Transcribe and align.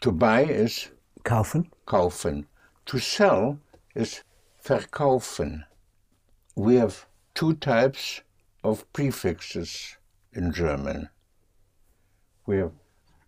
To 0.00 0.10
buy 0.10 0.44
is 0.44 0.90
kaufen. 1.24 1.70
kaufen. 1.86 2.46
To 2.86 2.98
sell 2.98 3.58
is 3.94 4.22
verkaufen. 4.64 5.64
We 6.56 6.76
have 6.76 7.06
two 7.34 7.54
types 7.54 8.22
of 8.64 8.90
prefixes 8.92 9.96
in 10.32 10.52
German. 10.52 11.10
We 12.46 12.58
have 12.58 12.72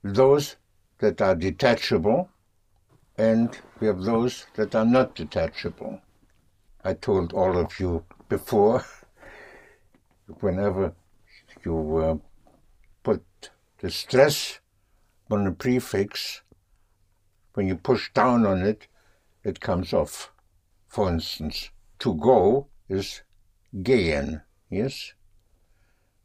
those 0.03 0.57
that 0.99 1.21
are 1.21 1.35
detachable 1.35 2.31
and 3.19 3.61
we 3.79 3.87
have 3.87 4.03
those 4.03 4.47
that 4.55 4.75
are 4.75 4.85
not 4.85 5.15
detachable. 5.15 6.01
I 6.83 6.95
told 6.95 7.33
all 7.33 7.59
of 7.59 7.79
you 7.79 8.05
before, 8.29 8.85
whenever 10.41 10.95
you 11.65 11.97
uh, 11.97 12.17
put 13.03 13.51
the 13.79 13.91
stress 13.91 14.61
on 15.31 15.47
a 15.47 15.53
prefix, 15.53 16.42
when 17.55 17.69
you 17.69 17.77
push 17.77 18.13
down 18.13 18.47
on 18.47 18.63
it, 18.63 18.87
it 19.45 19.61
comes 19.61 19.93
off. 19.93 20.33
For 20.89 21.09
instance, 21.09 21.71
to 22.01 22.15
go 22.15 22.69
is 22.89 23.23
gehen, 23.83 24.43
yes? 24.71 25.13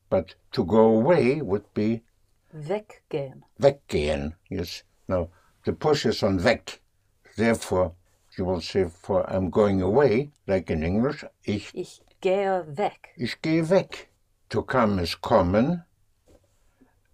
But 0.09 0.35
to 0.53 0.63
go 0.65 0.85
away 0.95 1.41
would 1.41 1.73
be 1.73 2.03
Weggehen. 2.55 3.41
weggehen, 3.59 4.33
yes? 4.49 4.83
Now, 5.07 5.29
the 5.65 5.73
push 5.73 6.05
is 6.05 6.23
on 6.23 6.43
weg. 6.43 6.79
Therefore, 7.35 7.93
you 8.37 8.45
will 8.45 8.61
say, 8.61 8.85
for 8.85 9.29
I'm 9.29 9.49
going 9.49 9.81
away, 9.81 10.31
like 10.47 10.69
in 10.69 10.83
English, 10.83 11.23
ich, 11.43 11.71
Ich 11.73 11.99
gehe 12.21 12.63
weg. 12.77 13.09
ich 13.17 13.41
gehe 13.41 13.69
weg. 13.69 14.09
To 14.49 14.61
come 14.63 14.99
is 14.99 15.13
kommen 15.15 15.83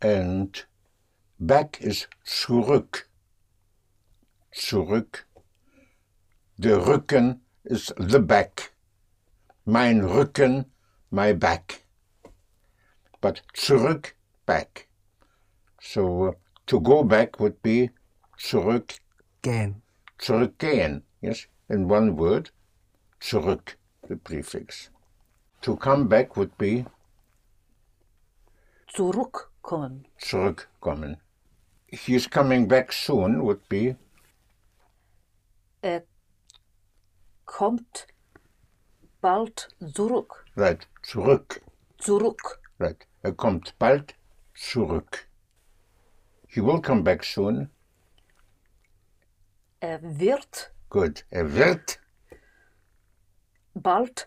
and 0.02 0.64
back 1.40 1.80
is 1.82 2.08
zurück. 2.26 3.04
Zurück. 4.54 5.26
Der 6.58 6.86
Rücken 6.86 7.42
is 7.64 7.94
the 7.98 8.20
back. 8.20 8.72
Mein 9.66 10.02
Rücken, 10.02 10.66
my 11.10 11.34
back. 11.34 11.80
But 13.22 13.42
zurück, 13.54 14.14
back. 14.46 14.88
So 15.82 16.28
uh, 16.28 16.32
to 16.68 16.80
go 16.80 17.04
back 17.04 17.40
would 17.40 17.62
be 17.64 17.90
zurück, 18.38 19.00
Gehen. 19.42 19.82
zurückgehen. 20.20 21.02
Yes, 21.22 21.48
in 21.70 21.88
one 21.88 22.16
word, 22.18 22.52
zurück, 23.20 23.76
the 24.08 24.18
prefix. 24.18 24.90
To 25.62 25.76
come 25.78 26.08
back 26.08 26.36
would 26.38 26.58
be 26.58 26.86
Zurückkommen. 28.94 30.06
zurückkommen. 30.20 31.18
He's 31.88 32.28
coming 32.28 32.68
back 32.68 32.92
soon 32.92 33.44
would 33.44 33.68
be 33.70 33.96
kommt 37.58 38.08
bald 39.22 39.70
zurück. 39.94 40.44
right, 40.58 40.88
zurück, 41.04 41.62
Zurück. 42.00 42.60
right. 42.80 43.08
Er 43.22 43.32
kommt 43.34 43.78
bald 43.78 44.16
zurück. 44.56 45.28
He 46.48 46.62
will 46.62 46.82
come 46.82 47.04
back 47.04 47.24
soon. 47.24 47.70
Er 49.82 50.02
wird 50.02 50.72
Good. 50.90 51.26
Er 51.30 51.54
wird, 51.54 52.00
bald 53.76 54.26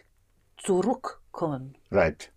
zurückkommen. 0.58 1.76
right. 1.90 2.32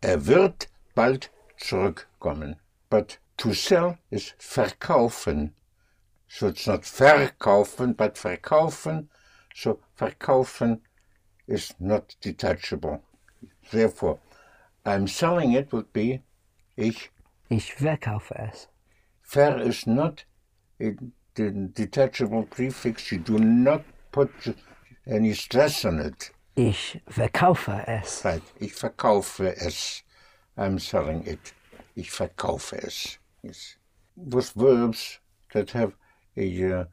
Er 0.00 0.26
wird 0.26 0.68
bald 0.96 1.30
zurückkommen. 1.58 2.56
But 2.90 3.20
to 3.36 3.52
sell 3.52 3.98
is 4.10 4.34
verkaufen. 4.38 5.54
So 6.28 6.48
it's 6.48 6.66
not 6.66 6.84
verkaufen, 6.84 7.94
but 7.94 8.18
verkaufen. 8.18 9.10
So 9.54 9.78
verkaufen 9.96 10.80
is 11.46 11.72
not 11.78 12.16
detachable. 12.20 13.02
Therefore, 13.70 14.18
I'm 14.84 15.06
selling 15.06 15.52
it 15.52 15.72
would 15.72 15.92
be 15.92 16.22
ich 16.76 17.10
Ich 17.48 17.72
verkaufe 17.74 18.32
es. 18.36 18.66
Ver 19.22 19.60
is 19.60 19.86
not 19.86 20.24
a 20.80 20.96
the 21.34 21.50
detachable 21.72 22.44
prefix. 22.44 23.12
You 23.12 23.18
do 23.18 23.38
not 23.38 23.84
put 24.10 24.30
any 25.06 25.34
stress 25.34 25.84
on 25.84 26.00
it. 26.00 26.30
Ich 26.56 27.00
verkaufe 27.08 27.84
es. 27.86 28.24
Right. 28.24 28.42
Ich 28.60 28.72
verkaufe 28.72 29.54
es. 29.56 30.02
I'm 30.56 30.78
selling 30.80 31.26
it. 31.26 31.52
Ich 31.94 32.10
verkaufe 32.10 32.76
es. 32.84 33.18
Yes. 33.42 33.76
With 34.16 34.50
verbs 34.50 35.20
that 35.52 35.70
have 35.70 35.94
a 36.36 36.72
uh, 36.72 36.84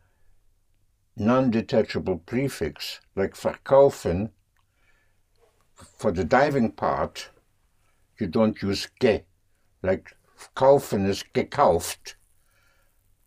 non-detachable 1.21 2.17
prefix, 2.25 2.99
like 3.15 3.35
verkaufen, 3.35 4.31
for 5.97 6.11
the 6.11 6.23
diving 6.23 6.71
part, 6.71 7.29
you 8.19 8.27
don't 8.27 8.61
use 8.61 8.89
ge. 8.99 9.23
Like 9.83 10.15
kaufen 10.55 11.05
is 11.05 11.23
gekauft. 11.33 12.15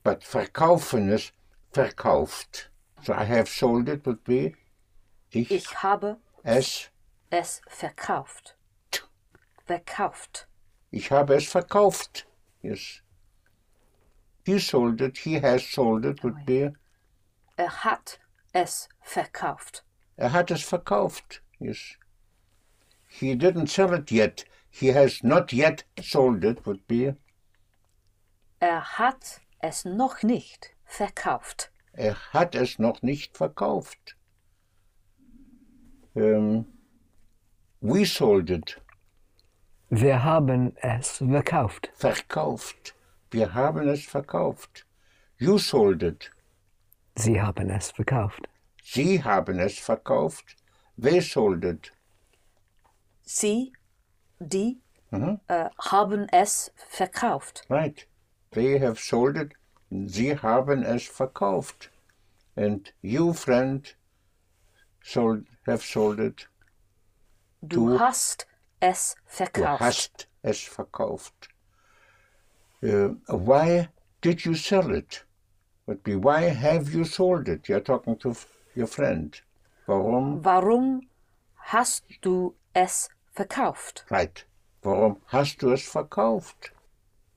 But 0.03 0.22
verkaufen 0.22 1.10
is 1.10 1.32
verkauft. 1.72 2.66
So 3.03 3.12
I 3.15 3.25
have 3.25 3.49
sold 3.49 3.88
it 3.88 4.05
would 4.06 4.25
be 4.25 4.55
ich, 5.31 5.50
Ich 5.50 5.82
habe 5.82 6.16
es 6.44 6.91
es 7.31 7.61
verkauft. 7.69 8.56
Verkauft. 9.66 10.47
Ich 10.93 11.11
habe 11.11 11.34
es 11.34 11.47
verkauft. 11.47 12.26
Yes. 12.62 13.03
He 14.44 14.59
sold 14.59 15.00
it, 15.00 15.19
he 15.19 15.34
has 15.34 15.65
sold 15.65 16.05
it 16.05 16.22
would 16.22 16.44
be 16.44 16.71
Er 17.56 17.84
hat 17.84 18.19
es 18.53 18.88
verkauft. 19.03 19.84
er 20.16 20.32
hat 20.32 20.50
es 20.50 20.62
verkauft. 20.62 21.42
Yes. 21.59 21.97
He 23.09 23.34
didn't 23.37 23.69
sell 23.69 23.92
it 23.94 24.10
yet. 24.10 24.44
He 24.70 24.88
has 24.92 25.22
not 25.22 25.53
yet 25.53 25.84
sold 26.00 26.44
it 26.44 26.66
would 26.66 26.87
be 26.88 27.14
Er 28.60 28.81
hat 28.98 29.41
es 29.60 29.84
noch 29.84 30.22
nicht 30.22 30.75
verkauft. 30.84 31.70
er 31.93 32.14
hat 32.32 32.54
es 32.54 32.78
noch 32.78 33.03
nicht 33.03 33.37
verkauft. 33.37 34.16
Um, 36.14 36.66
we 37.81 38.04
sold 38.04 38.50
it. 38.50 38.81
Wir 39.91 40.25
haben 40.25 40.76
es 40.82 41.19
verkauft. 41.19 41.91
Verkauft. 41.94 42.94
Wir 43.31 43.54
haben 43.54 43.88
es 43.88 44.04
verkauft. 44.04 44.87
You 45.38 45.59
sold 45.59 46.03
it. 46.03 46.31
Sie 47.16 47.41
haben 47.41 47.70
es 47.70 47.91
verkauft. 47.91 48.48
Sie 48.82 49.22
haben 49.22 49.58
es 49.58 49.78
verkauft. 49.78 50.56
They 51.00 51.20
sold 51.20 51.64
it. 51.64 51.92
Sie, 53.22 53.72
die, 54.38 54.80
Mhm. 55.10 55.41
äh, 55.48 55.70
haben 55.78 56.28
es 56.30 56.72
verkauft. 56.76 57.64
Right. 57.70 58.06
They 58.50 58.78
have 58.80 58.97
sold 59.00 59.36
it. 59.36 59.52
Sie 59.91 60.36
haben 60.36 60.82
es 60.82 61.06
verkauft. 61.06 61.91
And 62.56 62.92
you, 63.02 63.32
friend, 63.32 63.96
sold, 65.02 65.46
have 65.66 65.82
sold 65.82 66.19
it. 66.19 66.48
Du 67.62 67.91
Du- 67.91 67.98
hast 67.98 68.46
es 68.81 69.16
verkauft. 69.26 69.56
Du 69.56 69.60
verkauft. 69.62 69.81
hast 69.81 70.28
es 70.42 70.60
verkauft. 70.62 71.48
Uh, 72.82 73.14
why 73.28 73.88
did 74.20 74.44
you 74.44 74.54
sell 74.54 74.94
it? 74.94 75.23
Would 75.86 76.02
be 76.02 76.16
why 76.16 76.42
have 76.42 76.94
you 76.94 77.04
sold 77.04 77.48
it? 77.48 77.68
You're 77.68 77.80
talking 77.80 78.16
to 78.18 78.30
f- 78.30 78.46
your 78.74 78.86
friend. 78.86 79.38
Warum? 79.86 80.42
Warum 80.42 81.02
hast 81.70 82.04
du 82.22 82.54
es 82.74 83.08
verkauft? 83.36 84.04
Right. 84.10 84.44
Warum 84.82 85.20
hast 85.26 85.58
du 85.60 85.72
es 85.72 85.82
verkauft? 85.82 86.70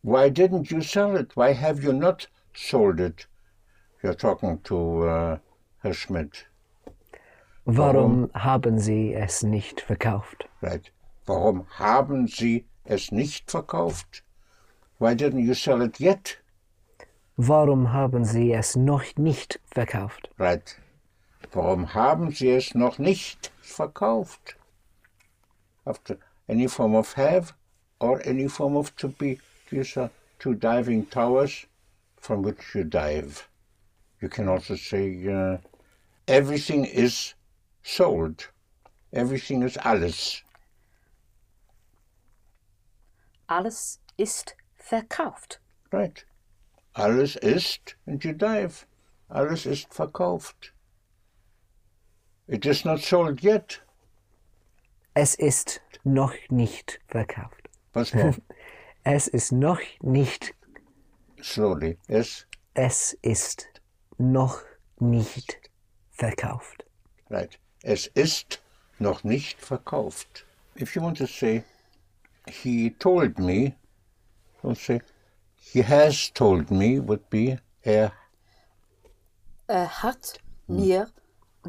Why 0.01 0.29
didn't 0.29 0.71
you 0.71 0.81
sell 0.81 1.17
it? 1.17 1.35
Why 1.35 1.51
have 1.53 1.83
you 1.83 1.91
not 1.91 2.27
sold 2.53 2.99
it? 3.01 3.25
You're 4.01 4.13
talking 4.13 4.59
to 4.63 5.03
uh, 5.03 5.38
Herr 5.83 5.93
Schmidt. 5.93 6.45
Warum 7.65 8.31
haben 8.33 8.79
Sie 8.79 9.13
es 9.13 9.43
nicht 9.43 9.81
verkauft? 9.81 10.45
Right. 10.61 10.89
Warum 11.25 11.65
haben 11.77 12.27
Sie 12.27 12.63
es 12.85 13.11
nicht 13.11 13.51
verkauft? 13.51 14.23
Why 15.00 15.13
didn't 15.15 15.43
you 15.45 15.53
sell 15.53 15.81
it 15.81 16.00
yet? 16.00 16.38
Warum 17.39 17.94
haben 17.94 18.25
Sie 18.25 18.51
es 18.51 18.75
noch 18.75 19.16
nicht 19.16 19.60
verkauft? 19.66 20.28
Right. 20.39 20.75
Warum 21.51 21.94
haben 21.94 22.31
Sie 22.31 22.50
es 22.50 22.74
noch 22.74 22.98
nicht 22.98 23.51
verkauft? 23.62 24.56
After 25.86 26.18
any 26.50 26.68
form 26.68 26.95
of 26.95 27.16
have 27.16 27.54
or 28.00 28.25
any 28.25 28.50
form 28.50 28.75
of 28.75 28.95
to 28.95 29.10
be. 29.10 29.38
These 29.69 29.98
are 29.98 30.10
two 30.39 30.56
diving 30.56 31.06
towers 31.12 31.68
from 32.16 32.44
which 32.44 32.74
you 32.74 32.84
dive. 32.84 33.48
You 34.19 34.30
can 34.30 34.50
also 34.50 34.75
say 34.75 35.28
uh, 35.28 35.57
everything 36.28 36.86
is 36.86 37.36
sold. 37.84 38.48
Everything 39.13 39.62
is 39.62 39.78
alles. 39.78 40.42
Alles 43.48 44.00
ist 44.18 44.56
verkauft. 44.75 45.60
Right. 45.92 46.25
Alles 46.97 47.35
ist, 47.35 47.95
and 48.05 48.23
you 48.23 48.33
dive. 48.33 48.85
Alles 49.29 49.65
ist 49.65 49.94
verkauft. 49.94 50.73
It 52.47 52.65
is 52.65 52.85
not 52.85 53.01
sold 53.01 53.44
yet. 53.44 53.81
Es 55.13 55.35
ist 55.35 55.81
noch 56.03 56.33
nicht 56.49 56.99
verkauft. 57.07 57.69
Was 57.94 58.13
more? 58.13 58.35
Es 59.03 59.27
ist 59.27 59.51
noch 59.53 59.79
nicht. 60.01 60.53
Slowly. 61.41 61.97
Es, 62.07 62.45
Es 62.73 63.13
ist 63.21 63.67
noch 64.17 64.61
nicht 65.00 65.69
verkauft. 66.11 66.85
right. 67.29 67.57
Es 67.83 68.07
ist 68.07 68.61
noch 69.00 69.23
nicht 69.23 69.61
verkauft. 69.61 70.45
If 70.75 70.95
you 70.95 71.01
want 71.01 71.17
to 71.19 71.25
say, 71.25 71.63
he 72.47 72.89
told 72.89 73.39
me, 73.39 73.75
don't 74.61 74.75
say, 74.77 75.01
he 75.71 75.81
has 75.81 76.29
told 76.33 76.71
me 76.71 76.99
would 76.99 77.29
be, 77.29 77.59
er, 77.85 78.11
Er 79.67 79.87
hat 80.03 80.39
mir 80.67 81.07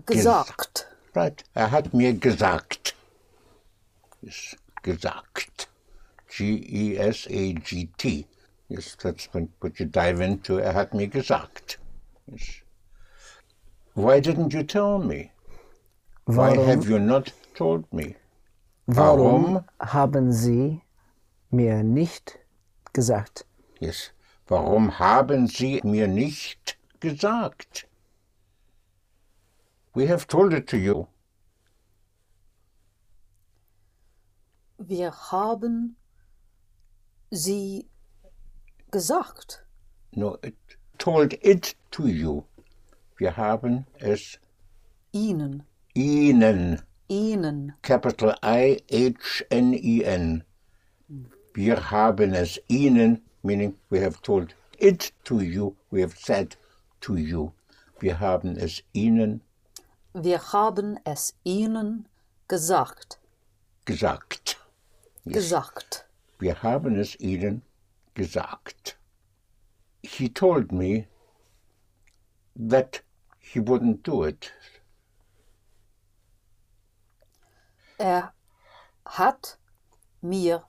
gesagt. 0.06 0.86
right. 1.14 1.42
Er 1.54 1.70
hat 1.70 1.92
mir 1.92 2.14
gesagt. 2.14 2.94
Yes, 4.22 4.56
gesagt. 4.82 5.68
E 6.40 6.94
G-E-S-A-G-T. 6.96 8.26
Yes, 8.68 8.96
that's 8.96 9.28
when, 9.32 9.48
what 9.60 9.80
you 9.80 9.86
dive 9.86 10.20
into. 10.20 10.58
Er 10.58 10.74
hat 10.74 10.94
mir 10.94 11.08
gesagt. 11.08 11.78
Yes. 12.26 12.62
Why 13.94 14.20
didn't 14.20 14.52
you 14.52 14.62
tell 14.62 14.98
me? 14.98 15.32
Why 16.26 16.56
Warum, 16.56 16.66
have 16.66 16.88
you 16.88 16.98
not 17.00 17.32
told 17.54 17.92
me? 17.92 18.14
warum 18.86 19.64
haben 19.80 20.32
Sie 20.32 20.80
mir 21.50 21.82
nicht 21.82 22.38
gesagt? 22.92 23.44
Yes. 23.80 24.12
Warum 24.46 24.98
haben 24.98 25.46
Sie 25.46 25.80
mir 25.84 26.08
nicht 26.08 26.78
gesagt? 27.00 27.86
We 29.94 30.06
have 30.06 30.26
told 30.26 30.52
it 30.52 30.68
to 30.68 30.76
you. 30.76 31.06
Wir 34.78 35.12
haben 35.32 35.96
sie 37.30 37.86
gesagt. 38.90 39.64
No, 40.12 40.38
it 40.42 40.56
told 40.98 41.34
it 41.42 41.74
to 41.90 42.06
you. 42.06 42.44
Wir 43.16 43.36
haben 43.36 43.86
es 43.98 44.38
Ihnen. 45.12 45.64
Ihnen, 45.94 46.80
Ihnen. 47.08 47.72
capital 47.82 48.36
I-H-N-E-N. 48.42 50.44
Wir 51.54 51.90
haben 51.90 52.34
es 52.34 52.60
Ihnen, 52.68 53.22
meaning 53.48 53.74
we 53.90 53.98
have 54.00 54.20
told 54.22 54.54
it 54.78 55.12
to 55.24 55.40
you, 55.40 55.74
we 55.90 56.00
have 56.02 56.16
said 56.18 56.56
to 57.00 57.16
you. 57.16 57.52
Wir 58.00 58.14
haben 58.20 58.56
es 58.58 58.82
Ihnen 58.94 59.40
Wir 60.14 60.38
haben 60.52 60.98
es 61.04 61.34
Ihnen 61.44 62.06
gesagt. 62.48 63.18
gesagt. 63.84 64.56
Gesagt. 65.24 66.06
Wir 66.38 66.62
haben 66.62 66.98
es 66.98 67.18
Ihnen 67.20 67.62
gesagt. 68.14 68.96
He 70.02 70.28
told 70.28 70.72
me 70.72 71.06
that 72.54 73.02
he 73.38 73.60
wouldn't 73.60 74.02
do 74.02 74.24
it. 74.24 74.52
Er 77.98 78.32
hat 79.04 79.58
mir 80.20 80.67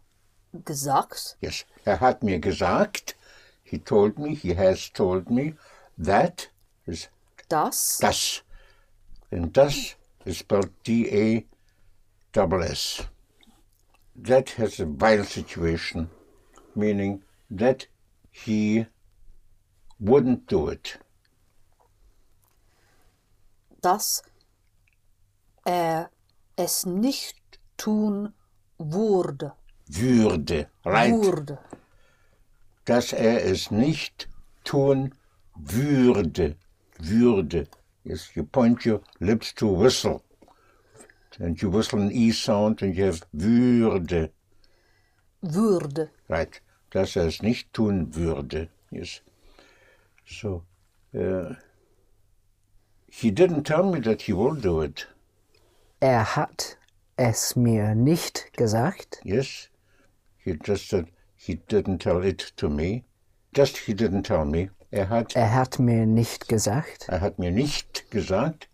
gesagt, 0.65 1.37
Yes, 1.41 1.65
er 1.85 1.99
hat 1.99 2.23
mir 2.23 2.39
gesagt, 2.39 3.15
he 3.63 3.77
told 3.79 4.17
me, 4.17 4.35
he 4.35 4.55
has 4.55 4.91
told 4.91 5.29
me, 5.29 5.55
that 5.97 6.49
is 6.85 7.09
dass 7.49 7.97
das. 7.99 8.43
And 9.31 9.55
das 9.55 9.95
is 10.25 10.39
spelled 10.39 10.71
D-A-S-S. 10.83 11.45
That 14.15 14.49
has 14.51 14.79
a 14.79 14.85
vile 14.85 15.23
situation, 15.23 16.09
meaning 16.75 17.23
that 17.49 17.87
he 18.31 18.85
wouldn't 19.99 20.47
do 20.47 20.69
it. 20.69 20.99
dass 23.81 24.23
er 25.63 26.09
es 26.57 26.85
nicht 26.85 27.37
tun 27.77 28.33
würde. 28.77 29.53
Würde, 29.89 30.67
right? 30.85 31.13
Würde. 31.13 31.57
Dass 32.85 33.11
er 33.11 33.43
es 33.45 33.71
nicht 33.71 34.29
tun 34.63 35.13
würde. 35.55 36.55
Würde. 36.99 37.67
Yes, 38.03 38.29
you 38.35 38.43
point 38.43 38.85
your 38.85 39.01
lips 39.19 39.53
to 39.55 39.67
whistle. 39.67 40.21
And 41.39 41.59
you 41.61 41.69
whistle 41.69 42.01
an 42.01 42.11
E 42.11 42.31
sound 42.31 42.81
and 42.81 42.95
you 42.95 43.05
have 43.05 43.21
würde. 43.31 44.31
Würde. 45.41 46.09
Right. 46.27 46.61
Dass 46.91 47.15
er 47.15 47.27
es 47.27 47.41
nicht 47.41 47.73
tun 47.73 48.15
würde. 48.15 48.69
Yes. 48.91 49.21
So, 50.25 50.63
uh, 51.13 51.55
he 53.07 53.31
didn't 53.31 53.63
tell 53.63 53.83
me 53.83 53.99
that 54.01 54.23
he 54.23 54.33
will 54.33 54.55
do 54.55 54.81
it. 54.81 55.07
Er 55.99 56.35
hat 56.35 56.77
es 57.17 57.55
mir 57.55 57.95
nicht 57.95 58.53
gesagt. 58.53 59.19
Yes. 59.23 59.69
He 60.49 60.55
just 60.55 60.89
said 60.89 61.11
he 61.35 61.59
didn't 61.67 61.99
tell 61.99 62.23
it 62.23 62.39
to 62.57 62.69
me. 62.69 63.03
Just 63.53 63.77
he 63.77 63.93
didn't 63.93 64.23
tell 64.23 64.45
me. 64.45 64.71
Er 64.91 65.05
hat, 65.05 65.35
Er 65.35 65.53
hat 65.53 65.77
mir 65.77 66.07
nicht 66.07 66.47
gesagt, 66.47 67.07
er 67.07 67.21
hat 67.21 67.37
mir 67.37 67.51
nicht 67.51 68.09
gesagt, 68.09 68.67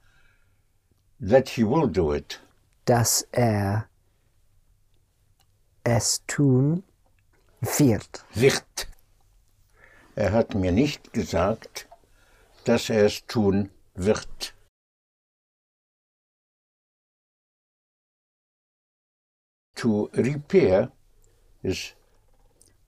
that 1.19 1.49
he 1.49 1.65
will 1.65 1.89
do 1.89 2.13
it. 2.13 2.39
dass 2.85 3.27
er 3.33 3.89
es 5.83 6.23
tun 6.27 6.83
wird. 7.59 8.23
Wird. 8.33 8.87
Er 10.15 10.31
hat 10.31 10.55
mir 10.55 10.71
nicht 10.71 11.11
gesagt, 11.11 11.89
dass 12.63 12.89
er 12.89 13.05
es 13.05 13.25
tun 13.25 13.69
wird. 13.95 14.53
To 19.75 20.09
repair 20.13 20.94
is 21.65 21.93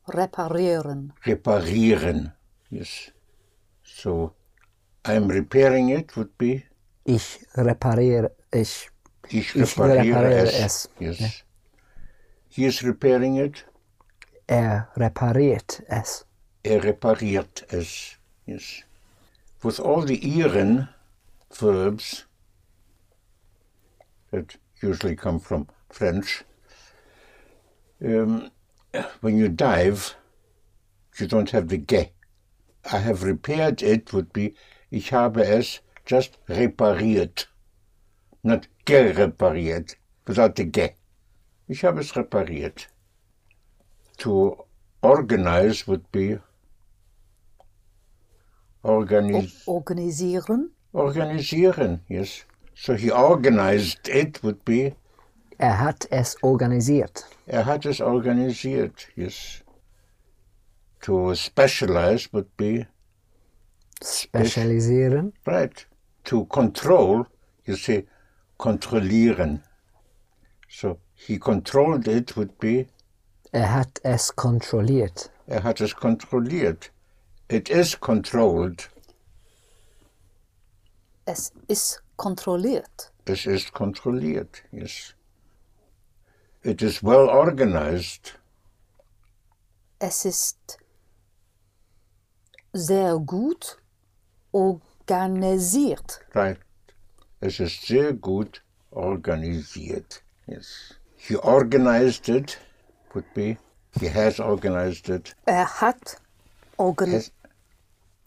Reparieren. 0.08 1.12
reparieren. 1.26 2.32
Yes. 2.70 3.12
So 3.84 4.34
I'm 5.06 5.28
repairing 5.28 5.90
it 5.90 6.16
would 6.16 6.38
be 6.38 6.64
Ich 7.06 7.40
repariere, 7.56 8.32
ich, 8.54 8.90
ich 9.30 9.56
Ich 9.56 9.56
repariere, 9.56 10.20
repariere 10.22 10.48
es. 10.48 10.60
es. 10.60 10.90
Yes. 11.00 11.44
He 12.50 12.66
is 12.66 12.84
repairing 12.84 13.38
it. 13.38 13.66
er 14.50 14.88
repariert 14.96 15.82
es. 15.90 16.26
Er 16.64 16.82
repariert 16.84 17.66
es. 17.74 18.18
Yes. 18.46 18.84
With 19.64 19.80
all 19.80 20.02
the 20.06 20.18
ieren 20.20 20.88
verbs 21.52 22.26
that 24.32 24.56
usually 24.82 25.16
come 25.16 25.40
from 25.40 25.68
French, 25.90 26.44
um, 28.02 28.52
when 29.22 29.38
you 29.38 29.50
dive, 29.50 30.16
you 31.20 31.28
don't 31.28 31.50
have 31.52 31.68
the 31.68 31.78
ge. 31.78 32.12
I 32.92 33.00
have 33.00 33.24
repaired 33.24 33.82
it 33.84 34.14
would 34.14 34.32
be 34.32 34.54
ich 34.92 35.12
habe 35.12 35.42
es 35.42 35.82
just 36.06 36.38
repariert. 36.48 37.48
Not 38.44 38.68
gerepariert, 38.86 39.96
without 40.26 40.56
the 40.56 40.66
ge. 40.66 40.96
Ich 41.68 41.84
habe 41.84 42.00
es 42.00 42.16
repariert. 42.16 42.88
To 44.20 44.66
organize 45.02 45.86
would 45.88 46.10
be 46.12 46.40
organize, 48.84 49.64
Organisieren. 49.66 50.72
organisieren, 50.94 52.02
yes. 52.08 52.46
So 52.74 52.96
he 52.96 53.12
organized 53.12 54.08
it 54.08 54.42
would 54.44 54.64
be 54.64 54.96
Er 55.60 55.80
hat 55.80 56.08
es 56.12 56.38
organisiert. 56.44 57.26
er 57.48 57.66
hat 57.66 57.86
es 57.86 58.00
organisiert, 58.02 59.08
yes. 59.16 59.64
To 61.02 61.34
specialize 61.36 62.30
would 62.32 62.56
be 62.58 62.86
Spezialisieren. 64.04 65.34
right. 65.46 65.88
To 66.26 66.46
control, 66.46 67.26
you 67.66 67.76
say 67.76 68.06
kontrollieren. 68.58 69.64
So 70.70 71.00
he 71.16 71.40
controlled 71.40 72.08
it 72.08 72.36
would 72.36 72.58
be 72.60 72.88
Er 73.54 73.74
hat 73.74 74.00
es 74.04 74.36
kontrolliert. 74.36 75.32
er 75.48 75.64
hat 75.64 75.82
es 75.82 75.96
kontrolliert. 75.96 76.92
It 77.50 77.70
is 77.70 77.96
controlled. 78.00 78.90
Es 81.26 81.52
ist 81.68 82.02
kontrolliert. 82.18 83.12
Es 83.26 83.46
ist 83.46 83.72
kontrolliert, 83.74 84.64
yes. 84.72 85.14
It 86.68 86.82
is 86.82 87.02
well 87.02 87.30
organized. 87.30 88.34
Es 90.00 90.26
ist 90.26 90.78
sehr 92.74 93.18
gut 93.20 93.78
organisiert. 94.52 96.20
Right. 96.34 96.58
Es 97.40 97.62
ist 97.62 97.88
sehr 97.88 98.12
gut 98.12 98.62
organisiert. 98.92 100.22
Yes. 100.46 100.94
He 101.16 101.38
organized 101.38 102.28
it 102.28 102.58
would 103.14 103.34
be 103.34 103.58
he 103.98 104.10
has 104.10 104.38
organized 104.42 105.08
it. 105.08 105.34
Er 105.46 105.66
hat, 105.66 106.18
organ 106.76 107.14
Has, 107.14 107.32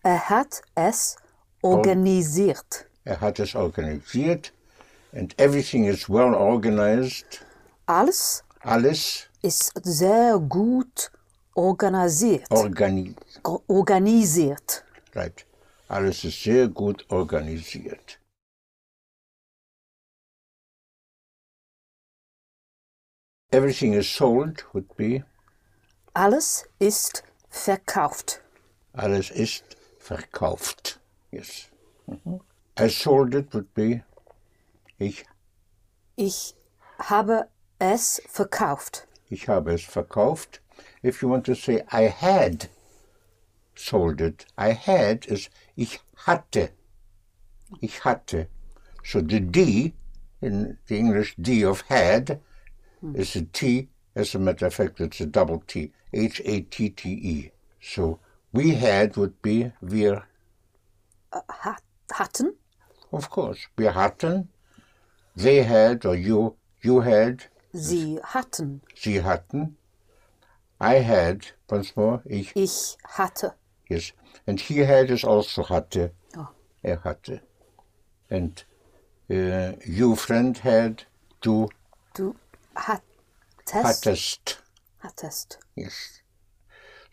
er 0.02 0.30
hat 0.30 0.62
es 0.76 1.16
organisiert. 1.61 2.87
er 3.04 3.20
hat 3.20 3.38
es 3.38 3.54
organisiert 3.54 4.50
and 5.12 5.35
everything 5.38 5.85
is 5.85 6.09
well 6.09 6.35
organized. 6.35 7.44
Alles 7.90 8.44
Alles 8.61 9.28
ist 9.42 9.73
sehr 9.82 10.38
gut 10.38 11.11
organisiert. 11.54 12.47
organi 12.50 13.16
organisiert. 13.66 14.85
right. 15.14 15.44
Alles 15.88 16.23
ist 16.25 16.40
sehr 16.44 16.68
gut 16.68 17.04
organisiert. 17.11 18.20
Everything 23.52 23.94
is 23.94 24.06
sold 24.09 24.64
would 24.73 24.97
be 24.97 25.25
Alles 26.14 26.64
ist 26.78 27.23
verkauft. 27.49 28.40
alles 28.94 29.30
ist 29.30 29.64
verkauft. 29.99 31.00
Yes. 31.32 31.68
Mhm. 32.06 32.40
I 32.78 32.88
sold 32.88 33.35
it 33.35 33.52
would 33.54 33.73
be 33.75 34.02
ich 34.99 35.25
Ich 36.16 36.54
habe 36.99 37.49
es 37.80 38.22
verkauft. 38.28 39.06
ich 39.30 39.49
habe 39.49 39.72
es 39.72 39.82
verkauft. 39.84 40.60
If 41.02 41.22
you 41.22 41.28
want 41.30 41.44
to 41.46 41.54
say 41.54 41.82
I 41.90 42.08
had 42.08 42.68
sold 43.75 44.20
it, 44.20 44.46
I 44.58 44.72
had 44.72 45.26
is 45.26 45.49
ich 45.76 45.99
hatte. 46.26 46.70
Ich 47.80 48.04
hatte. 48.04 48.49
So 49.02 49.20
the 49.20 49.40
D 49.40 49.94
in 50.42 50.78
the 50.87 50.99
English 50.99 51.34
D 51.40 51.64
of 51.64 51.82
had 51.88 52.40
is 53.14 53.34
a 53.34 53.42
T. 53.42 53.88
As 54.14 54.34
a 54.34 54.38
matter 54.38 54.66
of 54.66 54.75
fact, 54.75 55.00
it's 55.00 55.20
a 55.20 55.26
double 55.26 55.62
T. 55.66 55.92
H 56.12 56.42
A 56.44 56.60
T 56.62 56.90
T 56.90 57.08
E. 57.08 57.50
So 57.80 58.18
we 58.52 58.75
had 58.75 59.16
would 59.16 59.40
be 59.40 59.72
wir, 59.80 60.25
uh, 61.32 61.40
Hat, 61.49 61.82
hatten. 62.12 62.56
of 63.12 63.30
course. 63.30 63.68
Wir 63.76 63.92
hatten. 63.94 64.49
They 65.37 65.62
had 65.62 66.04
or 66.04 66.14
you 66.14 66.56
you 66.82 67.00
had. 67.00 67.44
Sie 67.73 68.19
hatten. 68.23 68.83
Sie 68.97 69.23
hatten. 69.23 69.77
I 70.81 71.03
had. 71.03 71.53
Once 71.69 71.95
more. 71.97 72.23
Ich 72.25 72.55
Ich 72.57 72.97
hatte. 73.05 73.55
Yes. 73.89 74.12
And 74.47 74.61
he 74.61 74.81
had 74.87 75.11
is 75.11 75.25
also 75.25 75.62
hatte. 75.69 76.12
Oh. 76.37 76.49
Er 76.83 77.03
hatte. 77.05 77.41
And 78.31 78.65
uh, 79.31 79.73
you 79.85 80.17
friend 80.17 80.57
had, 80.59 81.05
du 81.41 81.69
Du 82.15 82.35
hattest. 82.75 83.05
hattest. 83.75 84.62
Hattest. 85.03 85.59
Yes. 85.77 86.23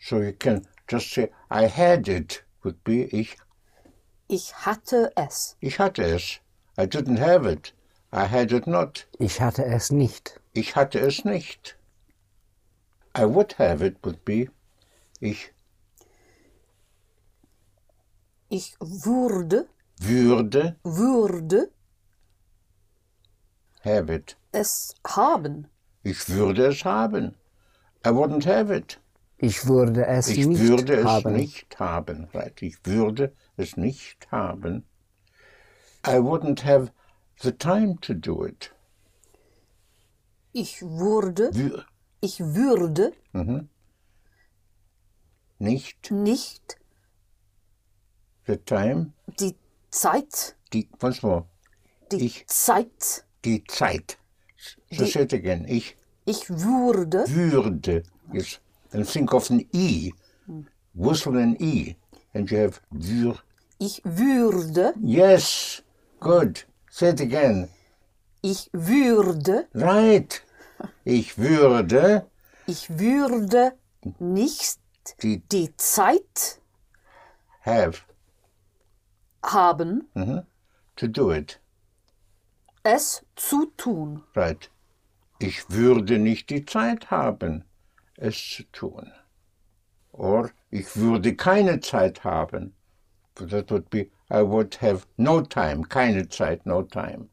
So 0.00 0.20
you 0.20 0.32
can 0.32 0.66
just 0.88 1.10
say, 1.12 1.30
I 1.50 1.66
had 1.66 2.08
it, 2.08 2.44
would 2.64 2.82
be 2.84 3.04
ich, 3.12 3.36
Ich 4.28 4.52
hatte 4.66 5.10
es. 5.16 5.56
ich 5.60 5.78
hatte 5.78 6.02
es. 6.04 6.40
I 6.76 6.86
didn't 6.86 7.18
have 7.18 7.46
it. 7.46 7.72
I 8.12 8.24
had 8.26 8.52
it 8.52 8.66
not. 8.66 9.06
Ich 9.18 9.40
hatte 9.40 9.64
es 9.64 9.90
nicht. 9.90 10.40
Ich 10.54 10.76
hatte 10.76 10.98
es 10.98 11.24
nicht. 11.24 11.76
I 13.16 13.24
would 13.24 13.58
have 13.58 13.82
it 13.84 13.96
would 14.02 14.24
be 14.24 14.48
ich 15.20 15.52
Ich 18.48 18.76
würde, 18.80 19.68
würde 20.00 20.76
würde 20.84 21.70
have 23.84 24.08
it. 24.14 24.36
es 24.52 24.94
haben. 25.06 25.66
Ich 26.02 26.28
würde 26.28 26.66
es 26.68 26.84
haben. 26.84 27.34
I 28.06 28.10
wouldn't 28.10 28.46
have 28.46 28.74
it. 28.74 29.00
Ich 29.36 29.66
würde 29.66 30.06
es 30.06 30.28
Ich 30.28 30.46
nicht 30.46 30.60
würde 30.60 30.94
es 30.96 31.04
haben. 31.04 31.34
nicht 31.34 31.78
haben. 31.78 32.28
Right. 32.32 32.62
Ich 32.62 32.76
würde 32.84 33.34
es 33.56 33.76
nicht 33.76 34.30
haben. 34.30 34.84
I 36.06 36.18
wouldn't 36.18 36.64
have 36.64 36.90
the 37.42 37.52
time 37.52 37.96
to 38.00 38.14
do 38.14 38.44
it. 38.46 38.70
Ich 40.52 40.82
würde, 40.82 41.50
Wür 41.54 41.84
ich 42.20 42.40
würde 42.40 43.12
nicht 45.58 46.10
nicht 46.10 46.76
the 48.46 48.56
time, 48.56 49.12
die 49.40 49.54
Zeit, 49.90 50.56
die, 50.72 50.88
once 51.02 51.22
more, 51.22 51.44
die 52.10 52.26
Ich- 52.26 52.46
Zeit, 52.46 53.24
die 53.44 53.62
Zeit. 53.64 54.18
So 54.90 55.04
Die- 55.04 55.10
say 55.10 55.22
it 55.22 55.34
again. 55.34 55.64
Ich 55.68 55.96
ich 56.24 56.48
würde, 56.50 57.24
würde. 57.28 58.02
Yes. 58.32 58.60
And 58.92 59.06
think 59.06 59.32
of 59.32 59.50
an 59.50 59.64
E. 59.72 60.10
Whistle 60.94 61.40
an 61.40 61.56
E. 61.60 61.94
And 62.34 62.50
you 62.50 62.58
have 62.58 62.80
wür. 62.90 63.38
ich 63.78 64.02
würde, 64.04 64.94
Yes. 65.00 65.82
Good. 66.20 66.66
Say 66.98 67.10
it 67.10 67.20
again. 67.20 67.68
ich 68.42 68.68
würde, 68.72 69.68
Right. 69.72 70.42
Ich 71.04 71.38
würde 71.38 72.26
ich 72.66 72.90
würde 72.98 73.72
nicht 74.18 74.80
die 75.22 75.38
die 75.38 75.76
Zeit 75.76 76.60
have 77.64 78.02
haben, 79.44 80.08
to 80.96 81.06
do 81.06 81.30
it. 81.32 81.60
es 82.82 83.24
zu 83.36 83.66
tun. 83.76 84.24
Right. 84.34 84.68
Ich 85.38 85.70
würde 85.70 86.18
nicht 86.18 86.50
die 86.50 86.64
Zeit 86.64 87.12
haben, 87.12 87.64
es 88.16 88.34
zu 88.36 88.64
tun. 88.72 89.12
Or 90.10 90.50
ich 90.70 90.96
würde 90.96 91.36
keine 91.36 91.78
Zeit 91.78 92.24
haben. 92.24 92.74
That 93.40 93.70
would 93.70 93.88
be, 93.88 94.10
I 94.30 94.42
would 94.42 94.74
have 94.76 95.06
no 95.16 95.42
time, 95.42 95.84
keine 95.84 96.28
Zeit, 96.28 96.66
no 96.66 96.82
time. 96.82 97.30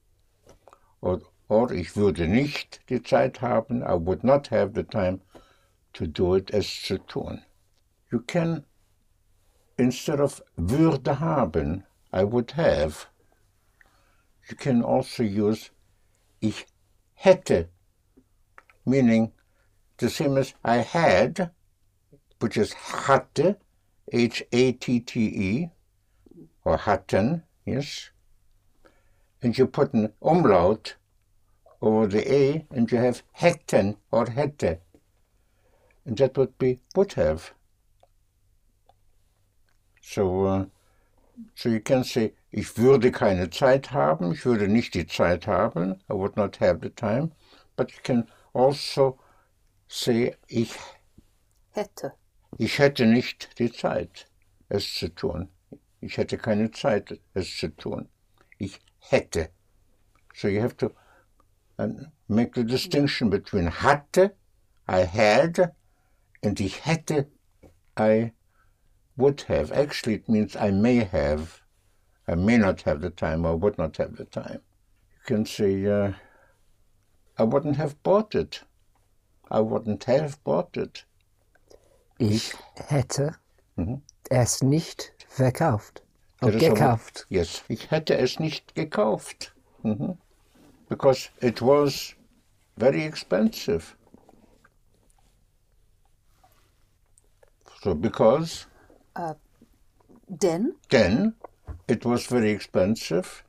Or, 1.02 1.22
or 1.50 1.74
ich 1.74 1.96
würde 1.96 2.28
nicht 2.28 2.80
die 2.90 3.02
Zeit 3.02 3.42
haben, 3.42 3.82
I 3.82 3.96
would 3.96 4.24
not 4.24 4.48
have 4.48 4.74
the 4.76 4.84
time 4.84 5.22
to 5.94 6.06
do 6.06 6.36
it, 6.36 6.54
es 6.54 6.68
zu 6.68 7.00
tun. 7.00 7.42
You 8.12 8.20
can, 8.20 8.66
instead 9.78 10.20
of 10.20 10.42
würde 10.58 11.20
haben, 11.20 11.86
I 12.14 12.24
would 12.24 12.52
have, 12.52 13.08
you 14.48 14.56
can 14.56 14.84
also 14.84 15.24
use 15.24 15.72
ich 16.40 16.68
hätte, 17.16 17.70
meaning 18.86 19.32
the 19.98 20.10
same 20.10 20.38
as 20.38 20.54
I 20.64 20.78
had, 20.78 21.50
which 22.40 22.58
is 22.58 22.74
hatte, 22.74 23.58
H-A-T-T-E, 24.12 25.72
or 26.66 26.78
hatten, 26.78 27.44
yes. 27.66 28.10
And 29.42 29.58
you 29.58 29.68
put 29.68 29.94
an 29.94 30.12
umlaut 30.22 30.96
over 31.82 32.08
the 32.08 32.34
A 32.34 32.66
and 32.72 32.92
you 32.92 32.98
have 32.98 33.22
hätten 33.34 33.98
or 34.12 34.26
hätte. 34.26 34.80
And 36.06 36.18
that 36.18 36.36
would 36.38 36.58
be 36.58 36.80
would 36.96 37.14
have. 37.14 37.54
So, 40.02 40.46
uh, 40.46 40.66
so 41.56 41.70
you 41.70 41.80
can 41.80 42.04
say, 42.04 42.34
ich 42.52 42.78
würde 42.78 43.12
keine 43.12 43.50
Zeit 43.50 43.92
haben, 43.92 44.32
ich 44.32 44.46
würde 44.46 44.68
nicht 44.68 44.94
die 44.94 45.08
Zeit 45.08 45.48
haben, 45.48 46.00
I 46.10 46.14
would 46.14 46.38
not 46.38 46.58
have 46.58 46.80
the 46.82 46.90
time. 46.90 47.32
But 47.76 47.92
you 47.92 48.00
can 48.04 48.28
also 48.54 49.20
say, 49.88 50.36
ich, 50.48 50.76
Hätte. 51.72 52.14
ich 52.58 52.80
hätte 52.80 53.06
nicht 53.06 53.60
die 53.60 53.72
Zeit, 53.72 54.28
es 54.70 54.94
zu 54.94 55.10
tun. 55.10 55.50
Ich 56.06 56.18
hätte 56.18 56.38
keine 56.38 56.70
Zeit, 56.70 57.20
es 57.34 57.58
zu 57.58 57.76
tun. 57.76 58.08
Ich 58.60 58.80
hätte. 59.00 59.50
So 60.36 60.48
you 60.48 60.62
have 60.62 60.78
to 60.78 60.92
uh, 61.80 61.88
make 62.28 62.54
the 62.54 62.64
distinction 62.64 63.32
between 63.32 63.72
hatte, 63.72 64.36
I 64.88 65.06
had, 65.06 65.74
and 66.44 66.60
ich 66.62 66.86
hätte, 66.86 67.26
I 67.98 68.34
would 69.18 69.42
have. 69.48 69.72
Actually, 69.72 70.14
it 70.14 70.30
means 70.30 70.56
I 70.56 70.70
may 70.70 71.04
have. 71.06 71.64
I 72.28 72.36
may 72.36 72.60
not 72.60 72.84
have 72.84 73.02
the 73.02 73.10
time 73.10 73.44
or 73.44 73.56
would 73.58 73.80
not 73.80 73.98
have 73.98 74.16
the 74.18 74.26
time. 74.26 74.62
You 75.10 75.24
can 75.26 75.46
say, 75.48 75.88
uh, 75.88 76.12
I 77.40 77.44
wouldn't 77.46 77.78
have 77.78 78.04
bought 78.04 78.36
it. 78.36 78.62
I 79.50 79.60
wouldn't 79.60 80.04
have 80.04 80.44
bought 80.44 80.78
it. 80.78 81.04
Ich 82.20 82.54
hätte 82.76 83.40
es 84.30 84.62
nicht 84.62 85.14
verkauft. 85.28 86.04
Oh, 86.42 86.48
a- 86.48 86.52
gekauft. 86.52 87.26
Yes, 87.30 87.64
ich 87.68 87.92
hätte 87.92 88.18
es 88.18 88.40
nicht 88.40 88.76
gekauft. 88.76 89.54
Mhm. 89.84 90.18
Because 90.90 91.30
it 91.42 91.62
was 91.62 92.16
very 92.78 93.04
expensive. 93.04 93.96
So 97.82 97.94
because 97.96 98.68
Denn 100.28 100.74
Then 100.90 101.36
it 101.88 102.04
was 102.04 102.26
very 102.26 102.52
expensive. 102.52 103.44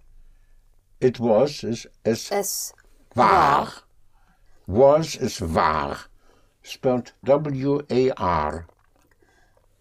It 1.00 1.18
was 1.18 1.64
is 1.64 1.88
es 2.04 2.30
es 2.30 2.74
war. 3.14 3.72
Was 4.66 5.16
is 5.16 5.40
war. 5.40 5.96
Spelled 6.62 7.14
W-A-R. 7.22 8.66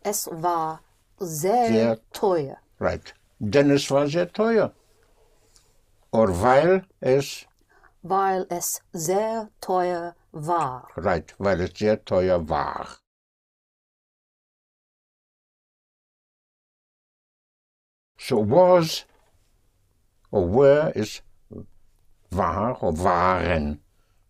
Es 0.04 0.28
war 0.32 0.80
sehr, 1.18 1.68
Sehr 1.68 2.00
teuer. 2.12 2.58
Right. 2.80 3.14
Denn 3.40 3.70
es 3.72 3.90
war 3.92 4.08
sehr 4.08 4.32
teuer. 4.32 4.74
Or 6.12 6.28
weil 6.42 6.86
es, 7.00 7.46
Weil 8.02 8.46
es 8.50 8.82
sehr 8.94 9.50
teuer 9.60 10.16
war. 10.32 10.88
right, 10.96 11.34
weil 11.38 11.62
es 11.62 11.78
sehr 11.78 12.04
teuer 12.06 12.48
war. 12.48 12.88
So 18.18 18.38
was 18.40 19.06
or 20.32 20.48
were 20.48 20.92
is 20.96 21.22
war 22.32 22.78
or 22.82 22.94
waren. 22.94 23.80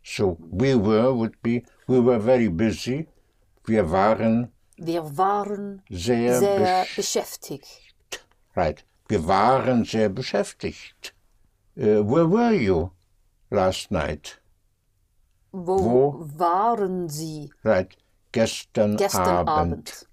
So 0.04 0.38
we 0.40 0.76
were 0.76 1.14
would 1.14 1.42
be, 1.42 1.64
we 1.88 2.00
were 2.00 2.20
very 2.20 2.48
busy. 2.50 3.08
Wir 3.66 3.90
waren 3.92 4.52
Wir 4.78 5.18
waren 5.18 5.82
sehr, 5.90 6.40
sehr 6.40 6.84
besch- 6.86 6.96
beschäftigt. 6.96 7.82
Right. 8.56 8.86
Wir 9.08 9.26
waren 9.28 9.86
sehr 9.86 10.10
beschäftigt. 10.10 11.14
Uh, 11.78 12.04
where 12.04 12.30
were 12.30 12.54
you 12.54 12.90
last 13.50 13.92
night? 13.92 14.42
Wo, 15.52 15.78
Wo? 15.80 16.26
waren 16.38 17.08
Sie 17.10 17.52
Right. 17.64 17.96
Gestern, 18.32 18.98
gestern 18.98 19.48
Abend. 19.48 19.50
Abend? 19.50 20.08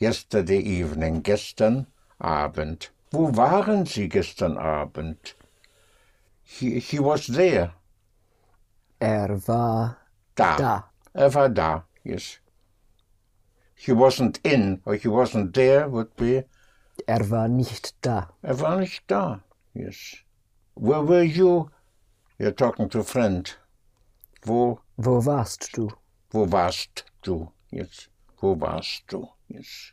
Yesterday 0.00 0.60
evening. 0.60 1.22
Gestern 1.22 1.86
Abend. 2.18 2.92
Wo 3.10 3.34
waren 3.36 3.86
Sie 3.86 4.08
gestern 4.08 4.56
Abend? 4.58 5.34
He, 6.42 6.78
he 6.78 6.98
was 7.00 7.26
there. 7.26 7.72
Er 9.00 9.28
war 9.48 9.96
Da. 10.36 10.56
da. 10.56 10.90
Er 11.12 11.32
war 11.34 11.48
da. 11.48 11.84
Yes. 12.04 12.38
He 13.76 13.92
wasn't 13.92 14.40
in 14.44 14.80
or 14.84 14.94
he 14.94 15.08
wasn't 15.08 15.52
there 15.54 15.88
would 15.88 16.14
be 16.16 16.44
Er 17.08 17.28
war 17.30 17.48
nicht 17.48 17.94
da. 18.02 18.28
er 18.42 18.54
war 18.60 18.76
nicht 18.80 19.02
da. 19.08 19.40
Yes. 19.74 20.16
Where 20.74 21.02
were 21.02 21.24
you? 21.24 21.70
You're 22.38 22.52
talking 22.52 22.88
to 22.90 23.00
a 23.00 23.04
friend. 23.04 23.52
Wo 24.46 24.80
Wo 24.96 25.20
warst 25.24 25.72
du? 25.76 25.88
Wo 26.30 26.46
warst 26.46 27.04
du? 27.22 27.50
Yes. 27.70 28.08
Wo 28.40 28.54
warst 28.54 29.04
du? 29.08 29.28
Yes. 29.48 29.92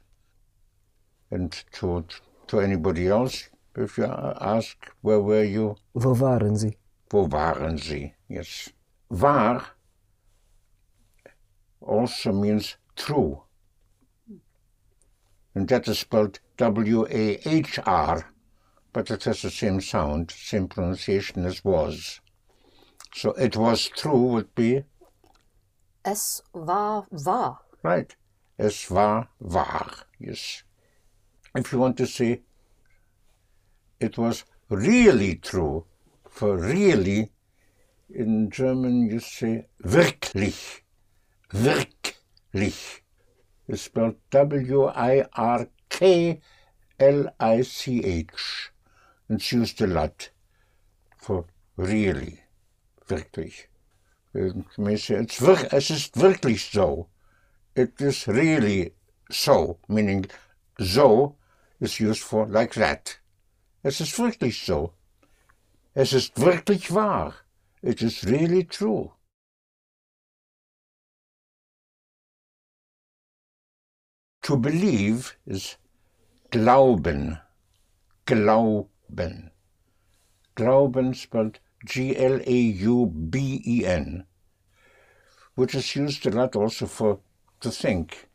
And 1.32 1.52
to, 1.74 2.04
to 2.48 2.60
anybody 2.60 3.08
else, 3.08 3.50
if 3.76 3.98
you 3.98 4.06
ask, 4.06 4.78
where 5.02 5.20
were 5.22 5.44
you? 5.44 5.76
Wo 5.94 6.14
waren 6.20 6.56
sie? 6.58 6.78
Wo 7.10 7.26
waren 7.28 7.78
sie? 7.78 8.14
Yes. 8.28 8.70
War 9.10 9.64
also 11.82 12.32
means 12.32 12.76
true. 12.96 13.42
And 15.54 15.68
that 15.68 15.88
is 15.88 16.00
spelled 16.00 16.40
W 16.58 17.06
A 17.10 17.48
H 17.48 17.80
R, 17.86 18.32
but 18.94 19.12
it 19.12 19.24
has 19.26 19.42
the 19.42 19.50
same 19.50 19.82
sound, 19.82 20.32
same 20.32 20.68
pronunciation 20.68 21.46
as 21.46 21.64
was. 21.64 22.22
So 23.14 23.32
it 23.32 23.58
was 23.58 23.90
true 23.90 24.24
would 24.28 24.56
be 24.56 24.84
Es 26.04 26.42
war 26.54 27.06
wahr. 27.12 27.60
Right. 27.84 28.16
Es 28.58 28.90
war 28.90 29.28
wahr. 29.40 29.92
Yes. 30.20 30.64
If 31.56 31.72
you 31.72 31.80
want 31.80 31.98
to 31.98 32.08
say 32.08 32.42
it 34.00 34.18
was 34.18 34.46
really 34.70 35.36
true, 35.36 35.86
for 36.30 36.58
really, 36.58 37.32
in 38.10 38.50
German 38.50 39.10
you 39.10 39.20
say 39.20 39.68
wirklich. 39.84 40.82
Wirklich. 41.54 43.01
It's 43.72 43.84
spelled 43.84 44.18
W-I-R-K-L-I-C-H. 44.32 45.32
It's 49.30 49.52
used 49.54 49.82
a 49.82 49.88
lot 49.88 50.30
for 51.18 51.46
really. 51.78 52.42
Wirklich. 53.08 53.70
It's 54.34 55.42
es 55.72 55.90
ist 55.90 56.18
wirklich 56.18 56.70
so. 56.70 57.08
It 57.74 58.02
is 58.02 58.28
really 58.28 58.94
so, 59.32 59.80
meaning 59.88 60.26
so 60.78 61.38
is 61.80 61.98
used 62.02 62.24
for 62.24 62.48
like 62.48 62.74
that. 62.74 63.20
Es 63.86 64.02
ist 64.02 64.20
wirklich 64.20 64.66
so. 64.66 64.92
Es 65.96 66.12
ist 66.12 66.38
wirklich 66.38 66.94
wahr. 66.94 67.36
It 67.82 68.02
is 68.02 68.26
really 68.26 68.66
true. 68.66 69.14
To 74.52 74.58
believe 74.58 75.38
is 75.48 75.78
glauben. 76.50 77.40
Glauben. 78.26 79.52
Glauben 80.58 81.14
spelled 81.14 81.62
G-L-A-U-B-E-N, 81.86 82.66
which 85.56 85.74
is 85.74 85.96
used 85.96 86.26
a 86.26 86.32
lot 86.32 86.58
also 86.58 86.86
for 86.86 87.22
to 87.62 87.72
think. 87.72 88.28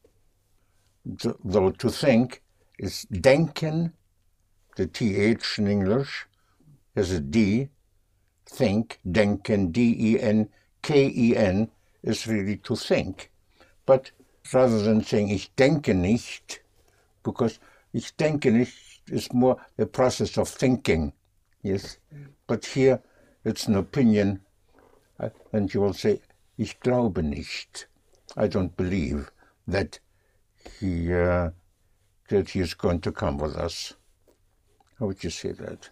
Th- 1.19 1.35
Though 1.45 1.73
to 1.73 1.91
think 1.91 2.43
is 2.79 3.05
denken, 3.13 3.93
the 4.77 4.87
TH 4.87 5.59
in 5.59 5.67
English 5.67 6.25
has 6.95 7.11
a 7.11 7.21
D. 7.21 7.69
Think, 8.47 9.01
denken, 9.07 9.71
D-E-N-K-E-N 9.71 11.71
is 12.03 12.27
really 12.27 12.57
to 12.57 12.75
think. 12.75 13.31
But 13.85 14.13
rather 14.53 14.83
than 14.83 15.03
saying 15.03 15.29
ich 15.29 15.55
denke 15.55 15.95
nicht, 15.95 16.63
because 17.23 17.59
ich 17.93 18.17
denke 18.17 18.51
nicht 18.51 18.75
is 19.11 19.33
more 19.33 19.57
the 19.77 19.87
process 19.87 20.37
of 20.39 20.49
thinking. 20.49 21.13
Yes. 21.63 21.99
But 22.47 22.65
here 22.65 23.01
it's 23.45 23.67
an 23.69 23.77
opinion, 23.77 24.41
uh, 25.21 25.31
and 25.53 25.73
you 25.73 25.81
will 25.81 25.95
say, 25.95 26.21
ich 26.59 26.81
glaube 26.81 27.23
nicht. 27.23 27.87
I 28.37 28.49
don't 28.49 28.77
believe 28.77 29.31
that 29.69 30.01
he 30.81 31.13
uh, 31.13 31.51
that 32.29 32.51
he 32.51 32.61
is 32.61 32.75
going 32.75 33.01
to 33.01 33.13
come 33.13 33.39
with 33.39 33.57
us. 33.57 33.95
How 34.99 35.07
would 35.07 35.23
you 35.23 35.31
say 35.31 35.53
that? 35.53 35.91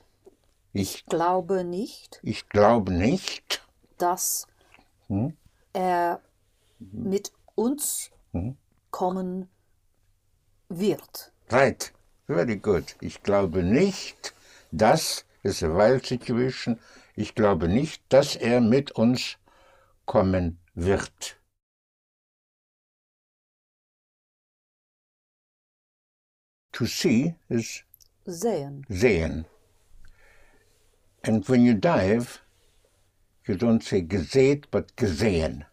Ich, 0.72 1.06
Glaube 1.06 1.62
nicht, 1.62 2.18
ich 2.24 2.48
glaube 2.48 2.92
nicht. 2.92 3.62
dass 3.98 4.48
er 5.72 6.20
mit 6.80 7.32
uns 7.54 8.10
kommen 8.90 9.48
wird. 10.68 11.32
Right. 11.50 11.92
Very 12.26 12.56
good. 12.56 12.96
Ich 13.00 13.22
glaube 13.22 13.62
nicht, 13.62 14.34
dass 14.72 15.24
is 15.44 15.62
a 15.62 15.68
while 15.68 16.00
situation. 16.00 16.80
Ich 17.14 17.34
glaube 17.34 17.68
nicht, 17.68 18.02
dass 18.08 18.34
er 18.34 18.60
mit 18.60 18.92
uns 18.92 19.36
kommen 20.06 20.58
wird. 20.74 21.38
To 26.72 26.86
see 26.86 27.36
is 27.48 27.84
Sehen. 28.24 28.84
sehen. 28.88 29.44
And 31.22 31.48
when 31.48 31.64
you 31.64 31.74
dive, 31.74 32.40
you 33.46 33.54
don't 33.54 33.82
say 33.82 34.02
gesät, 34.02 34.70
but 34.70 34.96
gesehen. 34.96 35.64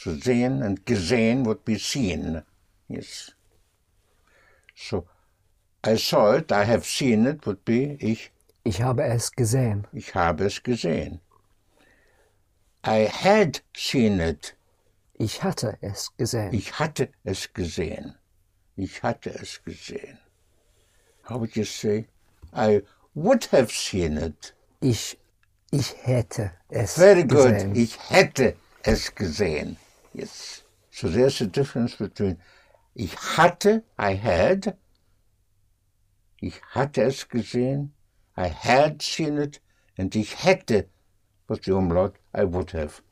So 0.00 0.14
sehen 0.14 0.62
and 0.62 0.84
gesehen 0.86 1.42
would 1.44 1.64
be 1.64 1.76
seen. 1.76 2.42
Yes. 2.88 3.32
So 4.76 5.06
I 5.82 5.96
saw 5.96 6.34
it, 6.36 6.52
I 6.52 6.62
have 6.64 6.84
seen 6.86 7.26
it 7.26 7.44
would 7.46 7.64
be 7.64 7.96
ich, 8.00 8.30
Ich 8.64 8.80
habe 8.80 9.02
es 9.02 9.30
gesehen. 9.32 9.86
ich 9.92 10.14
habe 10.14 10.44
es 10.44 10.62
gesehen. 10.62 11.20
I 12.84 13.06
had 13.06 13.60
seen 13.74 14.20
it, 14.20 14.54
Ich 15.18 15.42
hatte 15.42 15.76
es 15.82 16.10
gesehen. 16.16 16.52
ich 16.54 16.78
hatte 16.78 17.08
es 17.24 17.52
gesehen. 17.52 18.14
Ich 18.76 19.02
hatte 19.02 19.30
es 19.30 19.60
gesehen. 19.64 20.18
How 21.28 21.40
would 21.40 21.56
you 21.56 21.64
say? 21.64 22.06
I 22.52 22.82
would 23.16 23.46
have 23.50 23.72
seen 23.72 24.16
it. 24.16 24.54
Ich, 24.80 25.18
ich 25.72 25.92
hätte 26.04 26.52
es 26.68 26.94
Very 26.94 27.24
good. 27.24 27.52
gesehen. 27.52 27.74
Ich 27.74 27.98
hätte 28.10 28.54
es 28.84 29.12
gesehen. 29.12 29.76
Yes. 30.18 30.64
So 30.90 31.08
there's 31.08 31.40
a 31.40 31.46
difference 31.46 31.94
between 31.94 32.38
ich 32.94 33.14
hatte, 33.36 33.84
I 33.96 34.14
had, 34.16 34.76
ich 36.40 36.60
hatte 36.74 37.02
es 37.04 37.28
gesehen, 37.28 37.92
I 38.36 38.48
had 38.48 39.00
seen 39.00 39.38
it, 39.38 39.60
and 39.96 40.14
ich 40.16 40.42
hätte, 40.44 40.88
was 41.46 41.60
die 41.60 41.70
Umlaut, 41.70 42.14
I 42.34 42.42
would 42.52 42.72
have. 42.74 43.02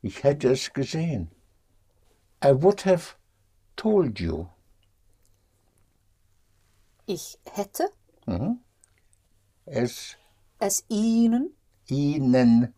Ich 0.00 0.22
hätte 0.22 0.50
es 0.52 0.72
gesehen. 0.72 1.30
I 2.42 2.52
would 2.52 2.86
have 2.86 3.16
told 3.76 4.18
you. 4.18 4.48
Ich 7.06 7.38
hätte 7.44 7.90
es 9.66 10.16
es 10.58 10.84
Ihnen, 10.88 11.54
Ihnen 11.86 12.72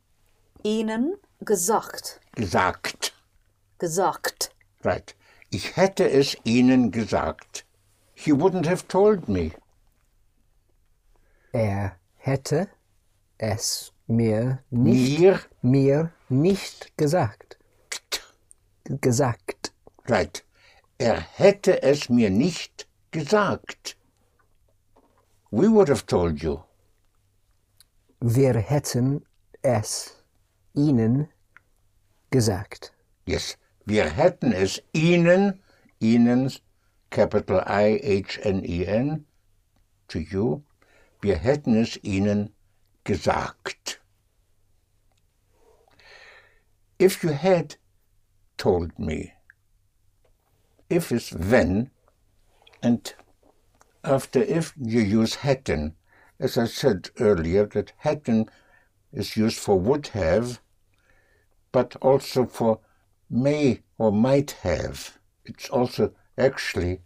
Ihnen 0.64 1.14
gesagt. 1.40 2.20
gesagt. 2.34 3.12
Gesagt. 3.78 4.54
Right. 4.84 5.14
Ich 5.50 5.76
hätte 5.76 6.08
es 6.10 6.36
Ihnen 6.44 6.90
gesagt. 6.90 7.64
He 8.14 8.32
wouldn't 8.32 8.66
have 8.68 8.86
told 8.88 9.28
me. 9.28 9.52
Er 11.52 11.96
hätte 12.16 12.68
es 13.38 13.92
mir 14.06 14.62
nicht, 14.70 15.20
Mir, 15.20 15.40
mir 15.62 16.12
nicht 16.28 16.96
gesagt. 16.96 17.58
Gesagt. 18.84 19.72
right. 20.08 20.44
Er 20.98 21.20
hätte 21.20 21.82
es 21.82 22.08
mir 22.08 22.30
nicht 22.30 22.88
gesagt. 23.12 23.96
We 25.50 25.70
would 25.70 25.88
have 25.88 26.04
told 26.06 26.42
you. 26.42 26.58
Wir 28.20 28.54
hätten 28.58 29.24
es 29.62 30.16
Ihnen 30.74 31.28
gesagt. 32.30 32.92
Yes, 33.26 33.56
wir 33.88 34.04
hätten 34.04 34.52
es 34.52 34.82
Ihnen, 34.92 35.62
Ihnen, 35.98 36.52
capital 37.08 37.64
I-H-N-E-N, 37.66 39.24
to 40.08 40.18
you, 40.18 40.62
wir 41.22 41.36
hätten 41.36 41.74
es 41.80 41.98
Ihnen 42.02 42.54
gesagt. 43.04 44.00
If 46.98 47.22
you 47.24 47.32
had 47.32 47.76
told 48.58 48.98
me, 48.98 49.32
if 50.90 51.10
is 51.10 51.32
when, 51.32 51.90
and 52.82 53.14
after 54.04 54.42
if 54.42 54.74
you 54.76 55.00
use 55.00 55.36
hätten, 55.36 55.94
as 56.38 56.58
I 56.58 56.66
said 56.66 57.10
earlier, 57.18 57.66
that 57.68 57.94
hätten 58.04 58.50
is 59.12 59.34
used 59.36 59.58
for 59.58 59.80
would 59.80 60.08
have, 60.08 60.60
but 61.72 61.96
also 62.02 62.44
for 62.44 62.80
may 63.30 63.80
or 63.98 64.12
might 64.12 64.52
have. 64.62 65.18
It's 65.44 65.68
also 65.70 66.12
actually 66.36 67.00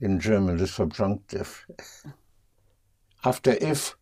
in 0.00 0.20
German 0.20 0.56
the 0.58 0.66
subjunctive. 0.66 1.66
After 3.24 3.52
if, 3.60 3.96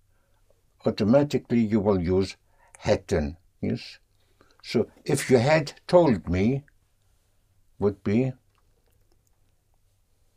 automatically 0.85 1.61
you 1.61 1.81
will 1.81 2.01
use 2.01 2.37
hätten. 2.85 3.37
Yes. 3.61 3.99
So 4.63 4.87
if 5.05 5.31
you 5.31 5.39
had 5.39 5.73
told 5.87 6.29
me, 6.29 6.65
would 7.79 8.03
be 8.05 8.33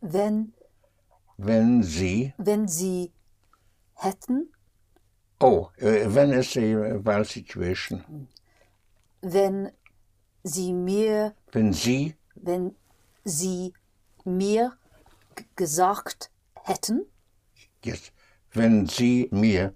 Wenn, 0.02 0.54
wenn 1.38 1.84
Sie. 1.84 2.34
wenn 2.38 2.68
Sie 2.68 3.12
hätten, 3.96 4.50
Oh, 5.40 5.70
uh, 5.82 6.10
when 6.10 6.32
is 6.34 6.56
a 6.58 6.98
while 7.04 7.24
situation. 7.26 8.28
wenn 9.22 9.72
Sie 10.43 10.73
mir, 10.73 11.36
Wenn 11.52 11.73
Sie 11.73 12.15
wenn 12.36 12.76
Sie 13.23 13.73
mir 14.26 14.78
gesagt 15.56 16.32
hätten, 16.63 17.06
Yes. 17.84 18.12
Wenn 18.52 18.88
Sie 18.88 19.30
mir 19.32 19.73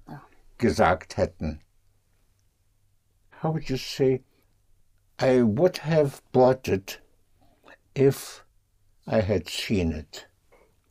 gesagt 0.57 1.17
hätten. 1.17 1.61
How 3.41 3.53
would 3.53 3.69
you 3.69 3.77
say? 3.77 4.23
I 5.19 5.41
would 5.43 5.77
have 5.79 6.21
bought 6.31 6.67
it 6.67 7.01
if 7.95 8.43
I 9.07 9.21
had 9.21 9.47
seen 9.49 9.91
it. 9.91 10.27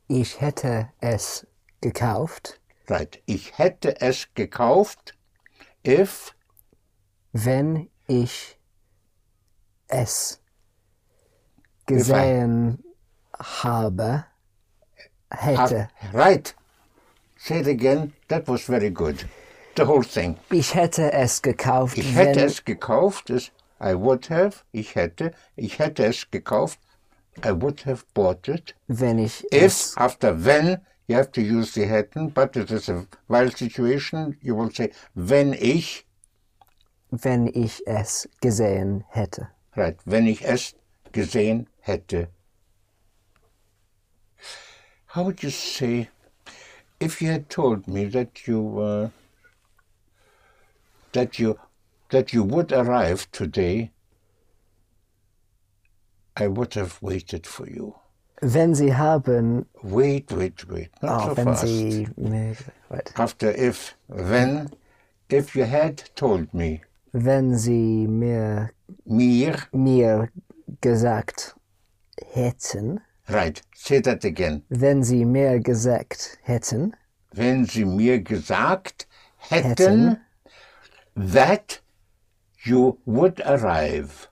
Ich 0.07 0.39
hätte 0.41 0.89
es 0.99 1.45
gekauft, 1.81 2.59
Right. 2.87 3.21
Ich 3.25 3.57
hätte 3.57 4.01
es 4.01 4.33
gekauft, 4.33 5.17
if 5.85 6.35
wenn 7.31 7.89
ich 8.07 8.57
es 9.91 10.39
gesehen 11.85 12.83
habe, 13.37 14.25
hätte. 15.29 15.89
right. 16.13 16.55
Say 17.37 17.61
it 17.61 17.67
again. 17.67 18.13
That 18.27 18.47
was 18.47 18.61
very 18.61 18.91
good. 18.91 19.25
The 19.75 19.85
whole 19.85 20.03
thing. 20.03 20.37
Ich 20.51 20.75
hätte 20.75 21.11
es 21.11 21.41
gekauft, 21.41 21.97
Ich 21.97 22.15
hätte 22.15 22.43
es 22.45 22.63
gekauft 22.63 23.29
ist 23.29 23.51
I 23.83 23.95
would 23.95 24.29
have. 24.29 24.63
Ich 24.71 24.95
hätte. 24.95 25.31
Ich 25.55 25.79
hätte 25.79 26.05
es 26.05 26.29
gekauft. 26.29 26.79
I 27.43 27.51
would 27.51 27.85
have 27.85 28.03
bought 28.13 28.47
it. 28.47 28.75
wenn 28.87 29.17
ich 29.17 29.43
If 29.51 29.63
es 29.63 29.97
after 29.97 30.45
when 30.45 30.81
you 31.07 31.15
have 31.15 31.31
to 31.31 31.41
use 31.41 31.73
the 31.73 31.87
hätten, 31.87 32.31
but 32.31 32.55
it 32.55 32.69
is 32.69 32.89
a 32.89 33.05
while 33.27 33.49
situation, 33.49 34.37
you 34.41 34.55
will 34.55 34.71
say 34.71 34.91
wenn 35.15 35.53
ich, 35.53 36.05
wenn 37.09 37.47
ich 37.47 37.87
es 37.87 38.29
gesehen 38.41 39.03
hätte. 39.09 39.47
Right, 39.75 39.97
wenn 40.05 40.27
ich 40.27 40.45
es 40.45 40.75
gesehen 41.11 41.67
hätte. 41.79 42.27
How 45.07 45.23
would 45.23 45.43
you 45.43 45.49
say 45.49 46.09
if 46.99 47.21
you 47.21 47.29
had 47.31 47.49
told 47.49 47.87
me 47.87 48.05
that 48.05 48.47
you 48.47 48.79
uh, 48.79 49.09
that 51.11 51.37
you 51.37 51.59
that 52.09 52.31
you 52.33 52.43
would 52.43 52.71
arrive 52.71 53.29
today? 53.31 53.91
I 56.37 56.47
would 56.47 56.73
have 56.75 56.97
waited 57.01 57.45
for 57.45 57.67
you. 57.67 57.95
Wenn 58.41 58.73
Sie 58.73 58.93
haben, 58.93 59.65
Wait, 59.83 60.31
wait, 60.31 60.67
wait. 60.67 60.89
Not 61.01 61.21
oh, 61.21 61.27
so 61.27 61.35
wenn 61.35 61.45
fast. 61.45 61.67
Sie 61.67 62.07
wait. 62.17 63.11
after 63.17 63.51
if 63.51 63.95
when 64.07 64.71
if 65.29 65.55
you 65.55 65.65
had 65.65 66.09
told 66.15 66.53
me 66.53 66.81
wenn 67.11 67.57
Sie 67.57 68.07
mir, 68.07 68.71
mir? 69.05 69.55
mir 69.71 70.29
gesagt 70.81 71.55
hätten, 72.33 72.99
right. 73.29 73.61
Say 73.75 74.01
that 74.01 74.23
again. 74.25 74.63
Wenn 74.69 75.03
Sie 75.03 75.25
mir 75.25 75.59
gesagt 75.59 76.37
hätten, 76.43 76.95
wenn 77.33 77.65
sie 77.65 77.85
mir 77.85 78.19
gesagt 78.21 79.07
hätten, 79.37 80.17
Hätten. 80.17 80.17
that 81.15 81.81
you 82.63 82.97
would 83.05 83.41
arrive. 83.45 84.27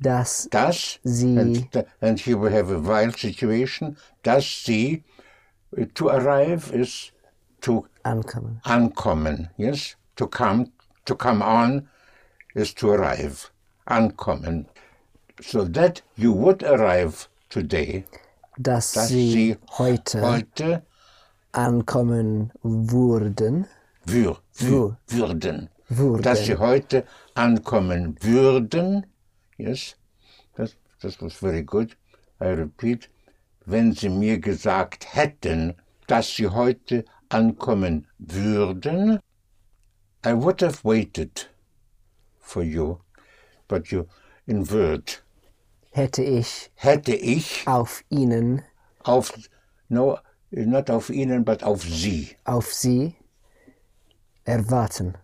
Dass 0.00 0.48
dass 0.50 0.98
Sie- 1.04 1.38
and, 1.38 1.86
and 2.00 2.18
here 2.18 2.36
we 2.36 2.50
have 2.50 2.70
a 2.72 2.80
while 2.80 3.12
situation. 3.16 3.96
Dass 4.24 4.44
sie 4.64 5.04
uh, 5.76 5.84
to 5.94 6.08
arrive 6.10 6.72
is 6.72 7.12
to 7.60 7.86
ankommen. 8.02 8.60
ankommen. 8.64 9.50
Yes? 9.56 9.96
To 10.16 10.26
come 10.26 10.72
to 11.04 11.14
come 11.16 11.42
on 11.42 11.88
is 12.54 12.74
to 12.74 12.90
arrive 12.90 13.50
ankommen 13.86 14.66
so 15.40 15.64
that 15.64 16.02
you 16.16 16.32
would 16.32 16.62
arrive 16.62 17.28
today 17.48 18.04
Dass, 18.58 18.92
dass 18.92 19.08
Sie 19.08 19.30
sie 19.32 19.56
heute 19.78 20.20
heute 20.20 20.82
ankommen 21.52 22.50
würden, 22.62 23.66
wür, 24.04 24.38
wür, 24.54 24.96
Wür. 25.08 25.28
würden 25.28 25.68
würden. 25.88 26.22
dass 26.22 26.44
sie 26.46 26.56
heute 26.56 27.04
ankommen 27.34 28.16
würden 28.20 29.06
yes 29.58 29.96
das, 30.56 30.76
das 31.00 31.20
was 31.20 31.34
very 31.34 31.62
good 31.62 31.96
I 32.40 32.46
repeat 32.54 33.08
wenn 33.66 33.92
sie 33.92 34.08
mir 34.08 34.38
gesagt 34.38 35.14
hätten 35.14 35.74
dass 36.06 36.34
sie 36.36 36.48
heute 36.48 37.04
ankommen 37.28 38.06
würden 38.18 39.18
I 40.24 40.34
would 40.34 40.60
have 40.60 40.84
waited 40.84 41.46
for 42.40 42.62
you 42.62 43.00
but 43.68 43.90
you 43.90 44.08
in 44.46 44.64
word 44.70 45.22
hätte 45.90 46.22
ich 46.22 46.70
hätte 46.74 47.14
ich? 47.14 47.66
auf 47.66 48.04
Ihnen, 48.10 48.62
auf 49.04 49.32
no 49.88 50.18
not 50.50 50.90
auf 50.90 51.10
ihnen 51.10 51.44
but 51.44 51.62
auf 51.62 51.82
sie. 51.82 52.36
Auf 52.44 52.72
Sie 52.72 53.16
erwarten, 54.44 55.16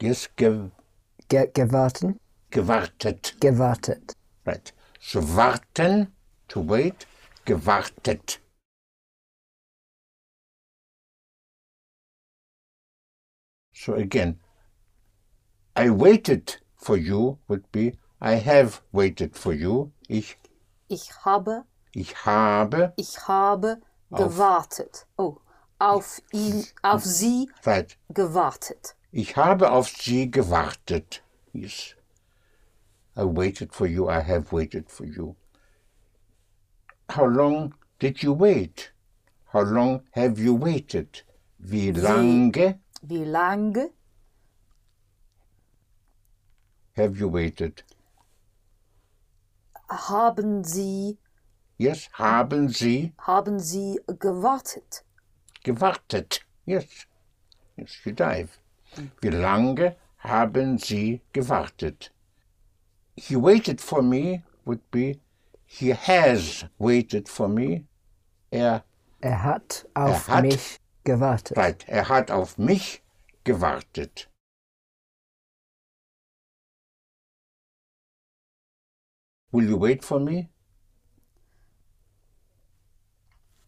yes 0.00 0.28
ge, 0.36 0.70
ge 1.28 1.50
gewarten, 1.52 2.18
gewartet. 2.50 3.36
Gewartet. 3.40 4.12
Right. 4.44 4.72
So 5.00 5.20
warten, 5.36 6.12
to 6.48 6.60
wait, 6.68 7.06
gewartet. 7.44 8.40
So 13.78 13.92
again, 13.94 14.38
I 15.76 15.90
waited 15.90 16.56
for 16.76 16.96
you 16.96 17.38
would 17.46 17.70
be 17.72 17.92
I 18.22 18.36
have 18.36 18.80
waited 18.90 19.36
for 19.36 19.52
you. 19.52 19.92
Ich, 20.08 20.36
ich 20.88 21.10
habe, 21.26 21.64
ich 21.92 22.14
habe, 22.24 22.94
ich 22.96 23.28
habe 23.28 23.82
gewartet. 24.10 25.06
Oh, 25.18 25.36
auf 25.78 26.22
ihn, 26.32 26.64
auf 26.82 27.04
Sie 27.04 27.50
right. 27.66 27.94
gewartet. 28.08 28.96
Ich 29.12 29.36
habe 29.36 29.70
auf 29.70 29.88
sie 29.88 30.30
gewartet. 30.30 31.22
Yes. 31.52 31.94
I 33.14 33.24
waited 33.24 33.74
for 33.74 33.86
you. 33.86 34.08
I 34.08 34.20
have 34.20 34.52
waited 34.52 34.90
for 34.90 35.04
you. 35.04 35.36
How 37.10 37.26
long 37.26 37.74
did 37.98 38.22
you 38.22 38.32
wait? 38.32 38.92
How 39.52 39.62
long 39.62 40.02
have 40.12 40.38
you 40.38 40.54
waited? 40.54 41.24
Wie 41.58 41.92
lange 41.92 42.80
Wie 43.08 43.24
lange 43.24 43.90
have 46.96 47.16
you 47.18 47.28
waited? 47.28 47.84
haben 49.88 50.64
Sie, 50.64 51.16
Yes, 51.78 52.08
haben 52.14 52.68
Sie 52.68 53.12
haben 53.18 53.60
Sie 53.60 54.00
gewartet? 54.18 55.04
gewartet? 55.62 56.40
Yes. 56.64 57.06
Yes, 57.76 58.04
you 58.04 58.12
dive. 58.12 58.48
Wie 59.20 59.28
lange 59.30 59.94
haben 60.18 60.78
Sie 60.78 61.20
gewartet? 61.32 62.10
He 63.16 63.36
waited 63.36 63.80
for 63.80 64.02
me 64.02 64.42
would 64.64 64.80
be 64.90 65.20
he 65.66 65.90
has 65.92 66.64
waited 66.78 67.28
for 67.28 67.48
me. 67.48 67.86
Er, 68.50 68.82
Er 69.20 69.42
hat 69.44 69.86
auf 69.94 70.26
hat- 70.28 70.42
mich 70.42 70.80
gewartet. 71.06 71.56
right, 71.56 71.88
er 71.88 72.08
hat 72.10 72.30
auf 72.30 72.58
mich 72.58 73.02
gewartet. 73.44 74.28
Will 79.52 79.70
you 79.70 79.80
wait 79.80 80.04
for 80.04 80.20
me? 80.20 80.50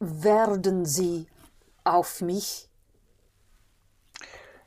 Werden 0.00 0.84
Sie 0.84 1.26
auf 1.84 2.20
mich? 2.20 2.68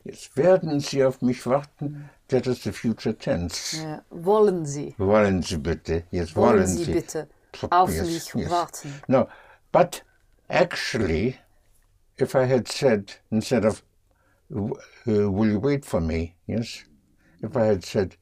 Jetzt 0.03 0.35
werden 0.35 0.79
Sie 0.79 1.03
auf 1.05 1.21
mich 1.21 1.45
warten. 1.45 2.09
That 2.29 2.47
is 2.47 2.63
the 2.63 2.71
future 2.71 3.15
tense. 3.15 3.77
Äh, 3.77 3.99
wollen 4.09 4.65
Sie? 4.65 4.95
Wollen 4.97 5.43
Sie 5.43 5.57
bitte? 5.57 6.05
Jetzt 6.11 6.35
Wollen 6.35 6.59
wollen 6.59 6.67
Sie 6.67 6.85
Sie. 6.85 6.93
bitte 6.93 7.29
auf 7.69 7.89
mich 7.89 8.33
yes. 8.33 8.49
warten? 8.49 9.01
No, 9.07 9.27
but 9.71 10.03
actually, 10.47 11.37
if 12.21 12.35
I 12.35 12.45
had 12.45 12.67
said 12.67 13.13
instead 13.31 13.65
of 13.65 13.83
uh, 14.55 15.31
"Will 15.31 15.49
you 15.49 15.59
wait 15.59 15.85
for 15.85 16.01
me?" 16.01 16.35
Yes, 16.47 16.83
if 17.41 17.55
I 17.55 17.65
had 17.65 17.83
said 17.83 18.17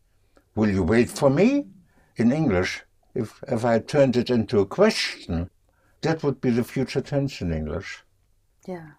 "Will 0.55 0.69
you 0.69 0.83
wait 0.83 1.09
for 1.09 1.29
me?" 1.29 1.67
in 2.15 2.31
English, 2.31 2.83
if 3.15 3.43
if 3.47 3.63
I 3.65 3.73
had 3.73 3.87
turned 3.87 4.15
it 4.17 4.29
into 4.29 4.59
a 4.59 4.65
question, 4.65 5.49
that 6.01 6.23
would 6.23 6.39
be 6.41 6.49
the 6.49 6.63
future 6.63 7.01
tense 7.01 7.41
in 7.41 7.51
English. 7.53 8.03
Yeah. 8.67 8.91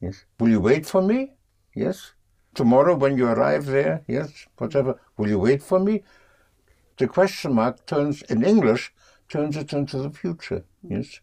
Yes. 0.00 0.24
Will 0.38 0.48
you 0.48 0.60
wait 0.60 0.86
for 0.86 1.02
me? 1.02 1.32
Yes. 1.74 2.12
Tomorrow 2.54 2.96
when 2.96 3.16
you 3.16 3.26
arrive 3.26 3.66
there, 3.66 4.02
yes, 4.08 4.46
whatever. 4.56 4.98
Will 5.16 5.28
you 5.28 5.38
wait 5.38 5.62
for 5.62 5.78
me? 5.78 6.02
The 6.96 7.06
question 7.06 7.54
mark 7.54 7.86
turns 7.86 8.22
in 8.22 8.44
English 8.44 8.92
turns 9.28 9.56
it 9.56 9.72
into 9.72 9.98
the 9.98 10.10
future. 10.10 10.64
Yes. 10.82 11.20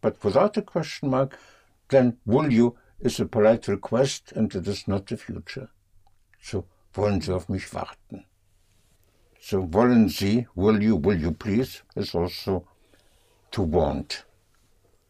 But 0.00 0.22
without 0.22 0.54
the 0.54 0.62
question 0.62 1.10
mark, 1.10 1.36
then 1.90 2.16
will 2.24 2.52
you 2.52 2.76
is 3.00 3.20
a 3.20 3.26
polite 3.26 3.68
request 3.68 4.32
and 4.32 4.54
it 4.54 4.66
is 4.66 4.86
not 4.88 5.06
the 5.06 5.16
future. 5.16 5.68
So 6.40 6.64
wollen 6.94 7.20
Sie 7.20 7.32
auf 7.32 7.48
mich 7.48 7.72
warten? 7.72 8.24
So 9.40 9.62
wollen 9.72 10.08
Sie, 10.08 10.46
will 10.54 10.82
you, 10.82 10.96
will 10.96 11.18
you 11.18 11.32
please 11.32 11.82
is 11.96 12.14
also 12.14 12.66
to 13.50 13.62
want. 13.62 14.24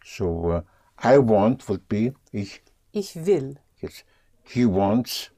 So 0.04 0.50
uh, 0.50 0.60
I 0.98 1.18
want 1.18 1.68
would 1.68 1.88
be 1.88 2.12
ich 2.32 2.60
Ich 2.92 3.14
will. 3.14 3.56
Yes. 3.80 4.04
He 4.42 4.64
wants 4.66 5.30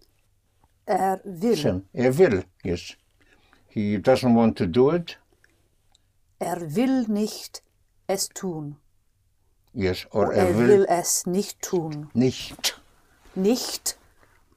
Er 0.88 1.20
will. 1.24 1.56
Sam. 1.56 1.84
Er 1.94 2.12
will, 2.18 2.44
yes. 2.64 2.96
He 3.68 3.98
doesn't 3.98 4.34
want 4.34 4.56
to 4.56 4.66
do 4.66 4.90
it, 4.90 5.16
Er 6.40 6.74
will 6.74 7.06
nicht 7.08 7.62
es 8.08 8.28
tun. 8.28 8.76
Yes. 9.74 10.06
Or 10.10 10.32
Er 10.32 10.48
er 10.48 10.58
will 10.58 10.68
will 10.68 10.86
es 10.88 11.26
nicht 11.26 11.60
tun. 11.62 12.08
nicht. 12.14 12.80
Nicht 13.34 13.96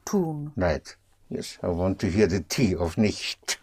tun. 0.05 0.51
Right. 0.55 0.97
Yes, 1.29 1.57
I 1.63 1.67
want 1.67 1.99
to 1.99 2.07
hear 2.07 2.27
the 2.27 2.41
T 2.41 2.75
of 2.75 2.97
nicht. 2.97 3.59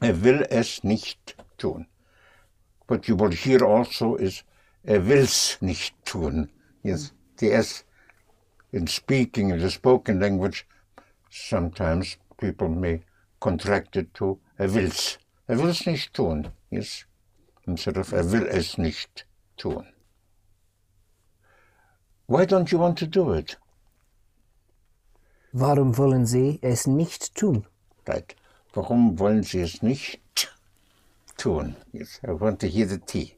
Er 0.00 0.22
will 0.22 0.44
es 0.50 0.84
nicht 0.84 1.36
tun. 1.56 1.86
What 2.88 3.08
you 3.08 3.16
will 3.16 3.32
hear 3.32 3.64
also 3.64 4.16
is 4.16 4.44
er 4.84 5.06
will's 5.06 5.56
nicht 5.60 5.94
tun. 6.04 6.50
Yes, 6.82 7.12
the 7.38 7.52
S 7.52 7.84
in 8.72 8.86
speaking, 8.86 9.50
in 9.50 9.58
the 9.58 9.70
spoken 9.70 10.20
language, 10.20 10.66
sometimes 11.30 12.16
people 12.38 12.68
may 12.68 13.02
contract 13.40 13.96
it 13.96 14.12
to 14.14 14.38
er 14.58 14.68
will's. 14.68 15.18
Er 15.48 15.56
will's 15.56 15.86
nicht 15.86 16.12
tun. 16.12 16.48
Yes, 16.70 17.06
instead 17.66 17.96
of 17.96 18.12
er 18.12 18.24
will 18.30 18.46
es 18.48 18.76
nicht 18.76 19.24
tun. 19.56 19.86
Why 22.28 22.44
don't 22.44 22.72
you 22.72 22.78
want 22.78 22.98
to 22.98 23.06
do 23.06 23.32
it? 23.32 23.56
Warum 25.52 25.96
wollen 25.96 26.26
Sie 26.26 26.58
es 26.60 26.86
nicht 26.86 27.34
tun? 27.36 27.64
Right. 28.08 28.34
Warum 28.74 29.18
wollen 29.18 29.42
Sie 29.44 29.60
es 29.60 29.80
nicht 29.80 30.20
tun? 31.38 31.76
Yes, 31.92 32.20
I 32.26 32.32
want 32.32 32.58
to 32.60 32.66
hear 32.68 32.86
the 32.86 32.98
T. 32.98 33.36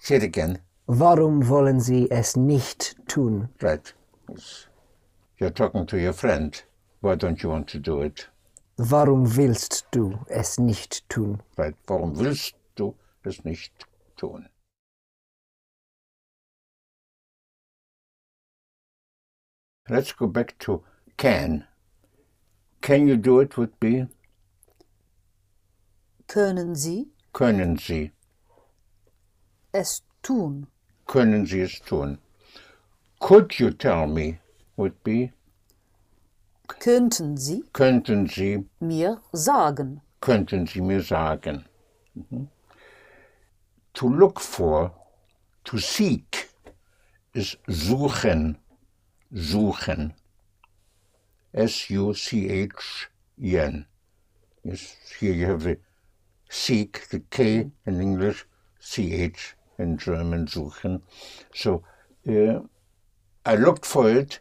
Say 0.00 0.16
it 0.16 0.22
again. 0.22 0.58
Warum 0.86 1.48
wollen 1.48 1.80
Sie 1.80 2.10
es 2.10 2.36
nicht 2.36 2.96
tun? 3.08 3.48
Right. 3.62 3.94
Yes. 4.28 4.66
You're 5.40 5.50
talking 5.54 5.86
to 5.86 5.96
your 5.98 6.12
friend. 6.12 6.62
Why 7.00 7.14
don't 7.16 7.42
you 7.42 7.48
want 7.50 7.68
to 7.68 7.78
do 7.78 8.02
it? 8.02 8.28
Warum 8.76 9.34
willst 9.36 9.86
du 9.92 10.18
es 10.28 10.58
nicht 10.58 11.08
tun? 11.08 11.40
Right. 11.56 11.74
Warum 11.86 12.18
willst 12.18 12.54
du 12.74 12.94
es 13.24 13.44
nicht 13.44 13.72
tun? 14.16 14.46
Let's 19.88 20.12
go 20.12 20.26
back 20.26 20.58
to 20.60 20.82
can. 21.16 21.64
Can 22.80 23.06
you 23.08 23.16
do 23.16 23.40
it 23.40 23.56
would 23.56 23.78
be 23.80 24.06
Können 26.28 26.74
Sie 26.74 27.08
können 27.32 27.76
Sie. 27.76 28.10
es 29.72 30.02
tun? 30.22 30.66
Können 31.06 31.46
Sie 31.46 31.60
es 31.60 31.78
tun? 31.80 32.18
Could 33.20 33.58
you 33.60 33.70
tell 33.70 34.06
me 34.06 34.38
would 34.76 35.02
be 35.04 35.32
Könnten 36.68 37.36
Sie 37.36 37.62
könnten 37.72 38.26
Sie 38.26 38.64
mir 38.80 39.20
sagen? 39.32 40.00
könnten 40.20 40.66
Sie 40.66 40.80
mir 40.80 41.02
sagen. 41.02 41.64
Mhm. 42.14 42.48
To 43.94 44.08
look 44.08 44.40
for, 44.40 44.92
to 45.64 45.78
seek, 45.78 46.48
is 47.34 47.56
suchen, 47.68 48.56
suchen. 49.32 50.14
S-U-C-H-E-N. 51.54 53.06
Yes, 54.64 54.96
here 55.18 55.32
you 55.32 55.46
have 55.46 55.62
the 55.62 55.78
seek, 56.48 57.08
the 57.08 57.20
K 57.30 57.70
in 57.86 58.00
English, 58.00 58.46
C-H 58.78 59.56
in 59.78 59.96
German, 59.96 60.46
suchen. 60.46 61.02
So, 61.54 61.82
uh, 62.28 62.60
I 63.44 63.54
looked 63.54 63.86
for 63.86 64.10
it. 64.10 64.40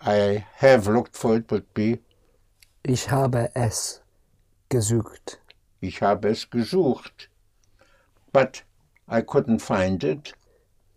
I 0.00 0.46
have 0.56 0.86
looked 0.88 1.16
for 1.16 1.36
it 1.36 1.50
would 1.50 1.72
be 1.74 2.00
Ich 2.84 3.10
habe 3.10 3.50
es 3.54 4.02
gesucht. 4.68 5.38
Ich 5.80 6.02
habe 6.02 6.30
es 6.30 6.50
gesucht. 6.50 7.28
But 8.32 8.64
I 9.08 9.20
couldn't 9.22 9.60
find 9.60 10.02
it. 10.02 10.34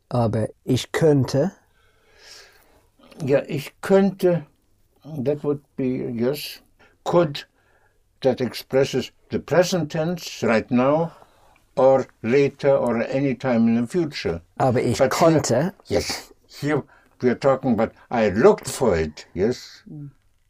Aber 0.10 0.48
ich 0.64 0.92
könnte, 0.92 1.52
Ja, 3.24 3.42
ich 3.48 3.72
könnte, 3.82 4.46
that 5.24 5.44
would 5.44 5.62
be, 5.78 6.12
yes, 6.14 6.62
could, 7.04 7.46
that 8.22 8.42
expresses 8.42 9.12
the 9.30 9.40
present 9.40 9.92
tense 9.92 10.44
right 10.44 10.70
now 10.70 11.12
or 11.78 12.08
later 12.24 12.76
or 12.76 13.02
any 13.04 13.36
time 13.36 13.68
in 13.68 13.82
the 13.82 13.88
future. 13.88 14.42
aber 14.58 14.82
ich 14.82 14.98
But 14.98 15.12
konnte, 15.12 15.74
Yes, 15.86 16.34
here 16.48 16.84
we 17.22 17.30
are 17.30 17.40
talking 17.40 17.74
about 17.74 17.92
I 18.10 18.30
looked 18.30 18.68
for 18.68 18.96
it, 18.98 19.28
yes. 19.34 19.84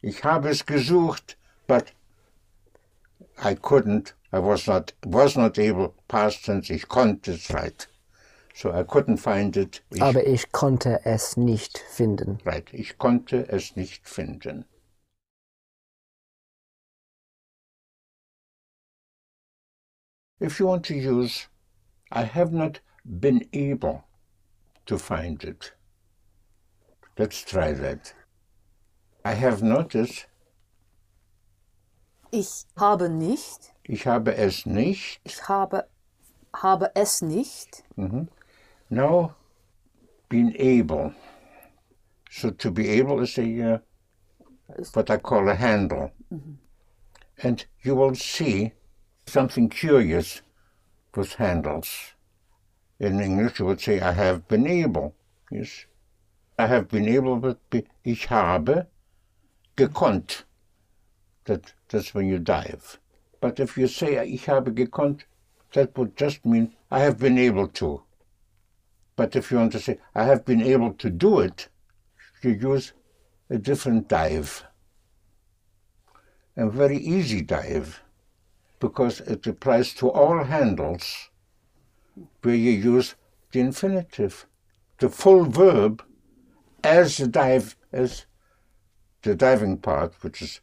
Ich 0.02 0.22
habe 0.24 0.48
es 0.48 0.64
gesucht, 0.64 1.36
but 1.66 1.92
I 3.42 3.54
couldn't, 3.54 4.14
I 4.32 4.38
was 4.38 4.66
not, 4.66 4.92
was 5.04 5.36
not 5.36 5.58
able, 5.58 5.94
past 6.08 6.44
tense, 6.44 6.70
ich 6.70 6.88
konnte 6.88 7.32
es, 7.32 7.50
right. 7.52 7.86
So 8.56 8.70
I 8.72 8.84
couldn't 8.84 9.18
find 9.18 9.54
it. 9.54 9.82
Ich, 9.90 10.00
aber 10.00 10.26
ich 10.26 10.50
konnte 10.50 11.04
es 11.04 11.36
nicht 11.36 11.76
finden. 11.76 12.38
right, 12.46 12.72
ich 12.72 12.96
konnte 12.96 13.46
es 13.50 13.76
nicht 13.76 14.08
finden. 14.08 14.64
If 20.40 20.58
you 20.58 20.66
want 20.66 20.86
to 20.86 20.94
use, 20.94 21.48
I 22.10 22.22
have 22.24 22.50
not 22.50 22.80
been 23.04 23.46
able 23.52 24.04
to 24.86 24.96
find 24.98 25.44
it. 25.44 25.72
Let's 27.18 27.42
try 27.42 27.74
that. 27.74 28.14
I 29.22 29.34
have 29.34 29.62
noticed, 29.62 30.28
Ich 32.30 32.64
habe 32.78 33.10
nicht. 33.10 33.74
ich 33.84 34.06
habe 34.06 34.34
es 34.34 34.64
nicht. 34.64 35.20
Ich 35.24 35.46
habe, 35.46 35.88
habe 36.54 36.90
es 36.94 37.20
nicht. 37.20 37.84
Mhm. 37.96 38.28
Now, 38.90 39.34
been 40.28 40.54
able. 40.58 41.12
So 42.30 42.50
to 42.50 42.70
be 42.70 42.88
able 42.90 43.20
is 43.20 43.38
a 43.38 43.74
uh, 43.74 43.78
what 44.92 45.10
I 45.10 45.16
call 45.16 45.48
a 45.48 45.54
handle. 45.54 46.12
And 47.42 47.64
you 47.82 47.94
will 47.96 48.14
see 48.14 48.72
something 49.26 49.68
curious 49.68 50.42
with 51.14 51.34
handles. 51.34 52.14
In 52.98 53.20
English 53.20 53.58
you 53.58 53.66
would 53.66 53.80
say 53.80 54.00
I 54.00 54.12
have 54.12 54.48
been 54.48 54.66
able. 54.66 55.14
Yes. 55.50 55.86
I 56.58 56.66
have 56.66 56.88
been 56.88 57.08
able 57.08 57.56
be 57.70 57.84
ich 58.04 58.26
habe 58.26 58.86
gekonnt. 59.76 60.44
That, 61.44 61.72
that's 61.88 62.14
when 62.14 62.26
you 62.28 62.38
dive. 62.38 62.98
But 63.40 63.60
if 63.60 63.76
you 63.76 63.86
say 63.88 64.16
ich 64.26 64.46
habe 64.46 64.72
gekonnt, 64.72 65.24
that 65.72 65.96
would 65.98 66.16
just 66.16 66.44
mean 66.44 66.74
I 66.90 67.00
have 67.00 67.18
been 67.18 67.38
able 67.38 67.68
to. 67.68 68.02
But 69.16 69.34
if 69.34 69.50
you 69.50 69.56
want 69.56 69.72
to 69.72 69.80
say 69.80 69.98
I 70.14 70.24
have 70.24 70.44
been 70.44 70.62
able 70.62 70.92
to 70.94 71.10
do 71.10 71.40
it, 71.40 71.68
you 72.42 72.50
use 72.50 72.92
a 73.48 73.58
different 73.58 74.08
dive. 74.08 74.64
A 76.56 76.68
very 76.68 76.98
easy 76.98 77.42
dive 77.42 78.02
because 78.78 79.20
it 79.20 79.46
applies 79.46 79.94
to 79.94 80.10
all 80.10 80.44
handles 80.44 81.30
where 82.42 82.54
you 82.54 82.70
use 82.70 83.14
the 83.52 83.60
infinitive, 83.60 84.46
the 84.98 85.08
full 85.08 85.44
verb 85.44 86.02
as 86.84 87.16
the 87.16 87.26
dive 87.26 87.76
as 87.92 88.26
the 89.22 89.34
diving 89.34 89.78
part, 89.78 90.14
which 90.22 90.42
is 90.42 90.60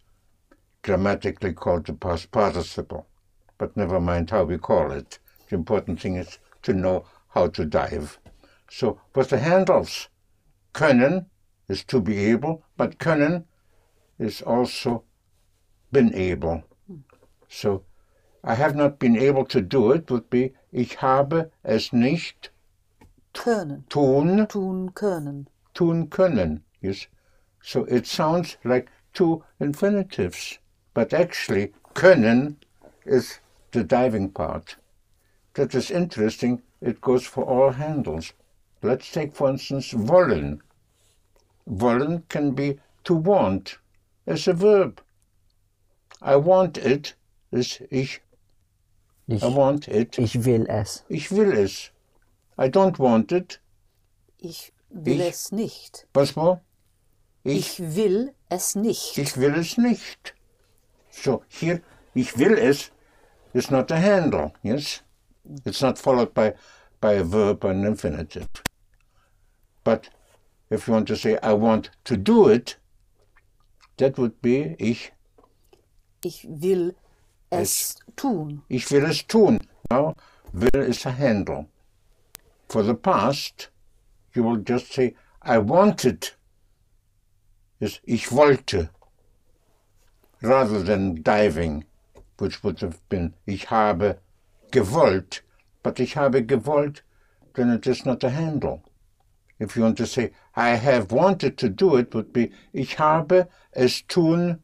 grammatically 0.84 1.54
called 1.54 1.86
the 1.86 1.94
past 1.94 2.32
participle. 2.32 3.08
But 3.58 3.76
never 3.76 4.00
mind 4.00 4.30
how 4.30 4.44
we 4.44 4.58
call 4.58 4.92
it. 4.92 5.20
The 5.50 5.56
important 5.56 6.00
thing 6.00 6.16
is 6.16 6.40
to 6.64 6.74
know 6.74 7.06
how 7.30 7.48
to 7.48 7.66
dive. 7.66 8.20
So 8.76 9.00
with 9.14 9.30
the 9.30 9.38
handles, 9.38 10.10
können 10.74 11.28
is 11.68 11.84
to 11.84 12.02
be 12.02 12.18
able, 12.32 12.64
but 12.76 12.98
können 12.98 13.46
is 14.18 14.42
also 14.42 15.04
been 15.92 16.12
able. 16.16 16.64
So 17.48 17.84
I 18.44 18.56
have 18.56 18.76
not 18.76 18.98
been 18.98 19.16
able 19.16 19.46
to 19.46 19.62
do 19.62 19.92
it 19.92 20.10
would 20.10 20.28
be 20.32 20.56
ich 20.72 21.04
habe 21.04 21.52
es 21.64 21.94
nicht 21.94 22.50
Können. 23.36 23.86
tun 23.90 24.48
Tun 24.48 24.90
können. 24.96 25.48
tun 25.76 26.10
können. 26.10 26.64
Yes. 26.82 27.08
So 27.62 27.84
it 27.84 28.08
sounds 28.08 28.58
like 28.64 28.90
two 29.14 29.44
infinitives, 29.60 30.58
but 30.96 31.14
actually 31.14 31.74
können 31.94 32.58
is 33.06 33.40
the 33.72 33.84
diving 33.84 34.32
part. 34.32 34.78
That 35.54 35.76
is 35.76 35.92
interesting. 35.92 36.64
It 36.82 37.02
goes 37.02 37.28
for 37.28 37.44
all 37.44 37.74
handles. 37.74 38.34
Let's 38.84 39.12
take, 39.12 39.34
for 39.34 39.50
instance, 39.50 39.94
wollen. 39.94 40.62
Wollen 41.68 42.24
can 42.28 42.52
be 42.52 42.80
to 43.06 43.14
want 43.16 43.78
as 44.28 44.48
a 44.48 44.54
verb. 44.54 45.02
I 46.22 46.36
want 46.36 46.78
it 46.78 47.16
is 47.52 47.82
ich. 47.90 48.20
Ich, 49.28 49.42
I 49.42 49.48
want 49.48 49.88
it. 49.88 50.20
ich 50.20 50.36
will 50.46 50.66
es. 50.70 51.04
Ich 51.10 51.32
will 51.32 51.54
es. 51.54 51.92
I 52.58 52.68
don't 52.70 53.00
want 53.00 53.32
it. 53.32 53.60
Ich 54.40 54.74
will 54.90 55.22
Ich- 55.22 55.30
es 55.34 55.52
nicht. 55.52 56.06
Was 56.14 56.36
more? 56.36 56.60
Ich 57.46 57.80
will 57.80 58.34
es 58.50 58.76
nicht. 58.76 59.18
Ich 59.18 59.38
will 59.38 59.56
es 59.56 59.78
nicht. 59.78 60.34
So 61.10 61.44
here, 61.48 61.82
ich 62.14 62.38
will 62.38 62.58
es 62.58 62.92
is 63.54 63.70
not 63.72 63.92
a 63.92 63.98
handle, 63.98 64.54
yes? 64.62 65.02
It's 65.66 65.82
not 65.82 65.98
followed 65.98 66.34
by, 66.34 66.54
by 67.00 67.14
a 67.14 67.24
verb 67.24 67.64
or 67.64 67.72
an 67.72 67.86
infinitive. 67.86 68.48
But 69.84 70.10
if 70.70 70.88
you 70.88 70.94
want 70.94 71.08
to 71.10 71.16
say, 71.16 71.38
I 71.44 71.54
want 71.54 71.90
to 72.06 72.18
do 72.18 72.48
it, 72.48 72.78
that 73.98 74.18
would 74.18 74.42
be, 74.42 74.76
ich, 74.80 75.12
Ich 76.24 76.46
will 76.48 76.94
es 77.52 77.98
tun. 78.16 78.64
ich 78.70 78.90
will 78.90 79.06
es 79.06 79.24
tun. 79.24 79.60
Now, 79.92 80.16
will 80.54 80.82
is 80.82 81.06
a 81.06 81.12
handle. 81.12 81.68
For 82.70 82.82
the 82.82 82.96
past, 82.96 83.70
you 84.34 84.44
will 84.44 84.58
just 84.58 84.94
say, 84.94 85.16
I 85.42 85.58
wanted, 85.58 86.32
is 87.80 88.00
ich 88.06 88.32
wollte, 88.32 88.90
rather 90.42 90.82
than 90.82 91.22
diving, 91.22 91.86
which 92.38 92.64
would 92.64 92.80
have 92.80 92.98
been 93.10 93.34
ich 93.46 93.66
habe 93.66 94.18
gewollt. 94.72 95.42
But 95.84 96.00
ich 96.00 96.16
habe 96.16 96.42
gewollt, 96.42 97.02
then 97.54 97.70
it 97.70 97.86
is 97.86 98.06
not 98.06 98.24
a 98.24 98.30
handle. 98.30 98.82
If 99.64 99.78
you 99.78 99.84
want 99.84 99.98
to 100.00 100.06
say, 100.06 100.32
I 100.58 100.72
have 100.72 101.14
wanted 101.14 101.58
to 101.60 101.70
do 101.70 101.96
it, 101.96 102.14
would 102.14 102.34
be 102.34 102.52
ich 102.74 102.98
habe 102.98 103.48
es 103.72 104.02
tun. 104.02 104.60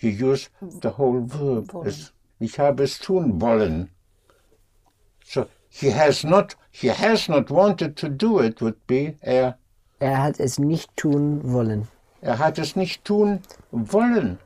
You 0.00 0.10
use 0.10 0.50
the 0.60 0.90
whole 0.90 1.22
verb. 1.22 1.74
As 1.86 2.12
ich 2.38 2.58
habe 2.58 2.82
es 2.82 2.98
tun 2.98 3.40
wollen. 3.40 3.88
So 5.24 5.48
he 5.70 5.88
has 5.92 6.24
not 6.24 6.54
he 6.70 6.88
has 6.88 7.26
not 7.30 7.48
wanted 7.50 7.96
to 7.96 8.10
do 8.10 8.38
it 8.38 8.60
would 8.60 8.86
be 8.86 9.16
er 9.22 9.56
Er 9.98 10.16
hat 10.24 10.40
es 10.40 10.58
nicht 10.58 10.94
tun 10.96 11.40
wollen. 11.42 11.88
er 12.20 12.36
hat 12.38 12.58
es 12.58 12.76
nicht 12.76 13.02
tun 13.06 13.40
wollen. 13.70 14.38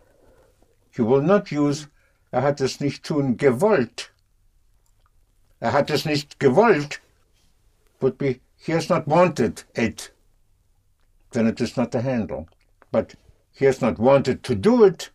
You 0.97 1.07
will 1.07 1.23
not 1.23 1.51
use 1.51 1.89
er 2.31 2.43
hat 2.43 2.61
es 2.61 2.79
nicht 2.79 3.03
tun 3.03 3.37
gewollt. 3.37 4.13
Er 5.59 5.73
hat 5.73 5.91
es 5.91 6.05
nicht 6.05 6.39
gewollt 6.39 7.01
would 8.01 8.19
be 8.19 8.41
he 8.57 8.73
has 8.73 8.89
not 8.89 9.07
wanted 9.07 9.63
it. 9.75 10.11
Then 11.31 11.47
it 11.47 11.61
is 11.61 11.77
not 11.77 11.95
a 11.95 12.01
handle. 12.01 12.49
But 12.91 13.15
he 13.53 13.65
has 13.67 13.81
not 13.81 13.99
wanted 13.99 14.43
to 14.45 14.55
do 14.55 14.85
it, 14.85 15.11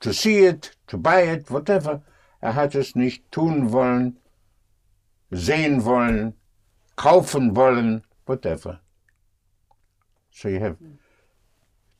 to 0.00 0.14
see 0.14 0.44
it, 0.44 0.76
to 0.88 0.96
buy 0.96 1.22
it, 1.22 1.50
whatever. 1.50 2.02
Er 2.42 2.52
hat 2.52 2.74
es 2.74 2.94
nicht 2.94 3.30
tun 3.32 3.72
wollen, 3.72 4.18
sehen 5.30 5.84
wollen, 5.84 6.34
kaufen 6.96 7.56
wollen, 7.56 8.04
whatever. 8.26 8.80
So 10.30 10.48
you 10.48 10.60
have 10.60 10.76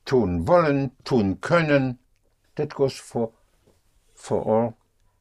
tun 0.05 0.47
wollen, 0.47 0.93
tun 1.05 1.37
können. 1.37 1.99
That 2.57 2.75
goes 2.75 2.97
for, 2.97 3.33
for 4.15 4.43
all 4.43 4.77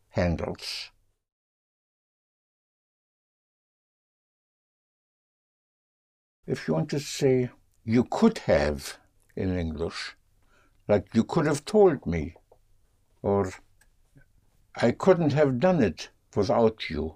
handles. 0.10 0.92
If 6.46 6.68
you 6.68 6.74
want 6.74 6.90
to 6.90 7.00
say 7.00 7.50
you 7.86 8.04
could 8.04 8.40
have 8.40 8.98
in 9.36 9.58
English, 9.58 10.16
like 10.88 11.08
you 11.14 11.24
could 11.24 11.46
have 11.46 11.64
told 11.64 12.06
me, 12.06 12.36
or 13.22 13.54
I 14.76 14.92
couldn't 14.92 15.34
have 15.34 15.60
done 15.60 15.82
it 15.82 16.10
without 16.36 16.90
you. 16.90 17.16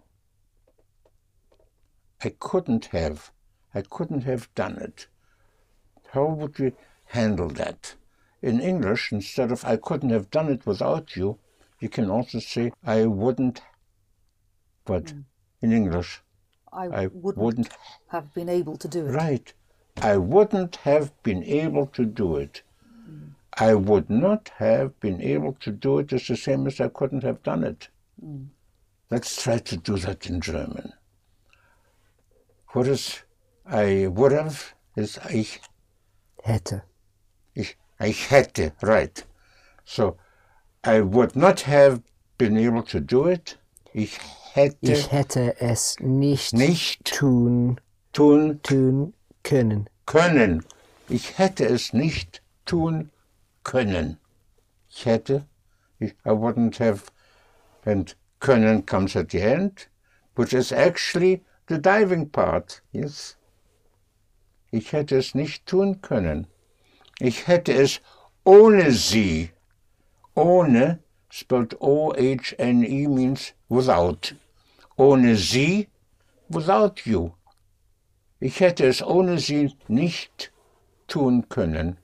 I 2.23 2.29
couldn't 2.39 2.85
have. 2.87 3.31
I 3.73 3.81
couldn't 3.81 4.21
have 4.21 4.53
done 4.55 4.77
it. 4.77 5.07
How 6.11 6.27
would 6.27 6.57
we 6.57 6.73
handle 7.07 7.49
that? 7.49 7.95
In 8.41 8.61
English, 8.61 9.11
instead 9.11 9.51
of 9.51 9.65
I 9.65 9.75
couldn't 9.75 10.11
have 10.11 10.31
done 10.31 10.49
it 10.49 10.65
without 10.65 11.15
you, 11.15 11.39
you 11.79 11.89
can 11.89 12.09
also 12.09 12.39
say 12.39 12.71
I 12.83 13.05
wouldn't. 13.05 13.61
But 14.85 15.05
mm. 15.05 15.23
in 15.61 15.73
English, 15.73 16.21
I, 16.77 16.85
I 16.85 17.07
wouldn't, 17.07 17.43
wouldn't. 17.43 17.69
have 18.09 18.33
been 18.33 18.49
able 18.49 18.77
to 18.77 18.87
do 18.87 19.07
it. 19.07 19.11
Right. 19.11 19.53
I 20.01 20.17
wouldn't 20.17 20.75
have 20.77 21.11
been 21.23 21.43
able 21.43 21.87
to 21.87 22.05
do 22.05 22.35
it. 22.35 22.61
Mm. 23.09 23.31
I 23.57 23.73
would 23.73 24.09
not 24.09 24.51
have 24.57 24.99
been 24.99 25.21
able 25.21 25.53
to 25.61 25.71
do 25.71 25.97
it. 25.99 26.13
it 26.13 26.21
is 26.21 26.27
the 26.27 26.37
same 26.37 26.67
as 26.67 26.79
I 26.79 26.89
couldn't 26.89 27.23
have 27.23 27.41
done 27.41 27.63
it. 27.63 27.88
Mm. 28.23 28.47
Let's 29.09 29.41
try 29.41 29.57
to 29.57 29.78
do 29.78 29.97
that 29.97 30.28
in 30.28 30.39
German. 30.39 30.93
What 32.73 32.88
is 32.88 33.23
I 33.65 34.07
would 34.07 34.34
have 34.34 34.73
is 34.95 35.17
ich 35.34 35.59
Hätte. 36.47 36.84
Ich, 37.53 37.75
ich 37.99 38.30
hätte, 38.30 38.71
right. 38.82 39.25
So, 39.84 40.17
I 40.84 41.01
would 41.01 41.36
not 41.36 41.61
have 41.61 42.01
been 42.38 42.55
able 42.55 42.84
to 42.84 43.01
do 43.01 43.25
it. 43.28 43.57
Ich 43.93 44.17
hätte 44.58 44.91
Ich 44.91 45.12
hätte 45.12 45.62
es 45.62 45.97
nicht, 45.99 46.53
nicht 46.53 47.05
tun, 47.05 47.80
tun 48.12 48.60
tun 48.64 49.14
können. 49.43 49.88
können. 50.08 50.66
Ich 51.08 51.38
hätte 51.38 51.66
es 51.66 51.93
nicht 51.93 52.41
tun 52.66 53.12
können. 53.64 54.18
Ich 54.89 55.05
hätte, 55.05 55.45
I 56.01 56.12
wouldn't 56.26 56.80
have, 56.80 57.12
and 57.86 58.16
können 58.39 58.86
comes 58.86 59.16
at 59.16 59.32
the 59.32 59.41
end, 59.41 59.89
which 60.36 60.53
is 60.53 60.72
actually 60.72 61.43
the 61.68 61.78
diving 61.80 62.30
part, 62.30 62.82
yes. 62.91 63.38
Ich 64.72 64.91
hätte 64.91 65.18
es 65.18 65.36
nicht 65.36 65.68
tun 65.68 66.01
können. 66.01 66.47
Ich 67.20 67.47
hätte 67.47 67.74
es 67.74 68.01
ohne 68.43 68.91
sie. 68.91 69.51
Ohne, 70.36 70.99
spelled 71.30 71.76
O-H-N-E, 71.80 73.08
means 73.08 73.53
without. 73.70 74.36
Ohne 74.98 75.36
sie, 75.36 75.88
without 76.50 77.06
you. 77.06 77.32
Ich 78.39 78.60
hätte 78.60 78.86
es 78.86 79.02
ohne 79.02 79.38
sie 79.39 79.74
nicht 79.88 80.52
tun 81.08 81.48
können. 81.50 81.98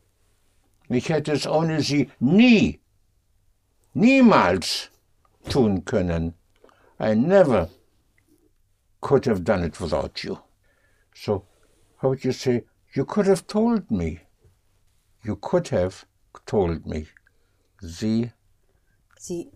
Ich 0.89 1.10
hätte 1.10 1.32
es 1.34 1.48
ohne 1.48 1.82
sie 1.82 2.10
nie, 2.20 2.80
niemals 3.94 4.89
tun 5.50 5.84
können. 5.86 6.34
I 7.00 7.16
never 7.16 7.70
could 9.02 9.26
have 9.26 9.44
done 9.44 9.66
it 9.66 9.80
without 9.80 10.24
you. 10.24 10.38
So, 11.14 11.46
how 11.98 12.10
would 12.10 12.24
you 12.24 12.32
say, 12.32 12.64
you 12.96 13.06
could 13.06 13.28
have 13.28 13.46
told 13.48 13.89
me. 13.91 14.22
You 15.24 15.36
could 15.36 15.70
have 15.70 16.06
told 16.46 16.86
me. 16.86 17.08
Sie, 17.82 18.32
Sie 19.18 19.52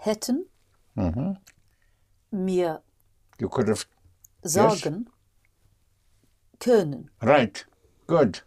hätten 0.00 0.46
mhm. 0.94 1.36
Mir 2.34 2.82
you 3.38 3.48
could 3.48 3.68
have, 3.68 3.86
sagen 4.42 5.06
können. 6.58 7.10
right, 7.22 7.64
good. 8.06 8.40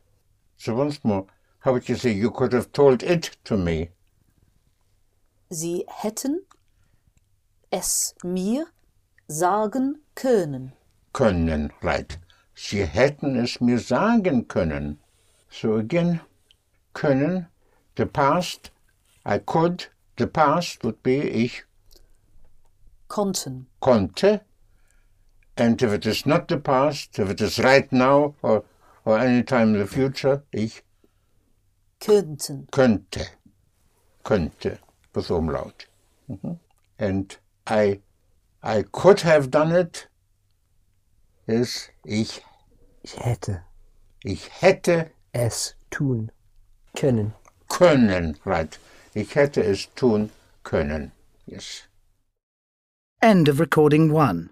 So 0.58 0.76
once 0.76 1.04
more, 1.04 1.26
how 1.60 1.74
would 1.74 1.88
you 1.88 1.96
say, 1.96 2.12
you 2.12 2.32
could 2.32 2.54
have 2.54 2.72
told 2.72 3.04
it 3.04 3.38
to 3.46 3.58
me. 3.58 3.90
Sie 5.50 5.86
hätten 5.88 6.42
es 7.72 8.14
mir 8.24 8.68
sagen 9.28 10.02
können. 10.16 10.74
können, 11.14 11.72
right. 11.82 12.18
Sie 12.56 12.86
hätten 12.86 13.36
es 13.36 13.62
mir 13.62 13.80
sagen 13.80 14.48
können. 14.48 14.98
So 15.50 15.76
again, 15.76 16.22
können, 16.94 17.48
the 17.96 18.06
past, 18.06 18.72
I 19.26 19.38
could, 19.38 19.88
the 20.18 20.28
past 20.28 20.84
would 20.84 21.04
be 21.04 21.22
ich 21.22 21.66
Konnten. 23.08 23.68
konnte. 23.82 24.41
And 25.55 25.82
if 25.82 25.91
it 25.91 26.05
is 26.05 26.26
not 26.26 26.47
the 26.47 26.58
past, 26.58 27.18
if 27.18 27.30
it 27.30 27.41
is 27.41 27.58
right 27.60 27.91
now 27.91 28.36
or, 28.43 28.64
or 29.05 29.18
any 29.18 29.41
time 29.43 29.74
in 29.74 29.80
the 29.80 29.88
future, 29.88 30.43
ich 30.51 30.84
Könnten. 31.99 32.68
könnte. 32.72 33.26
Könnte, 34.24 34.78
with 35.16 35.32
umlaut. 35.32 35.88
Mhm. 36.30 36.60
And 36.99 37.36
I, 37.66 38.01
I 38.62 38.84
could 38.84 39.22
have 39.22 39.49
done 39.49 39.72
it 39.72 40.08
is 41.47 41.89
ich, 42.05 42.41
Ich 43.03 43.16
hätte 43.18 43.64
ich 44.24 44.49
hätte 44.62 45.10
es 45.34 45.74
tun 45.89 46.30
können. 46.95 47.34
können, 47.70 48.38
right. 48.45 48.78
Ich 49.16 49.34
hätte 49.36 49.64
es 49.64 49.88
tun 49.95 50.30
können. 50.64 51.12
Yes. 51.47 51.87
End 53.22 53.47
of 53.47 53.59
recording 53.59 54.11
1. 54.11 54.51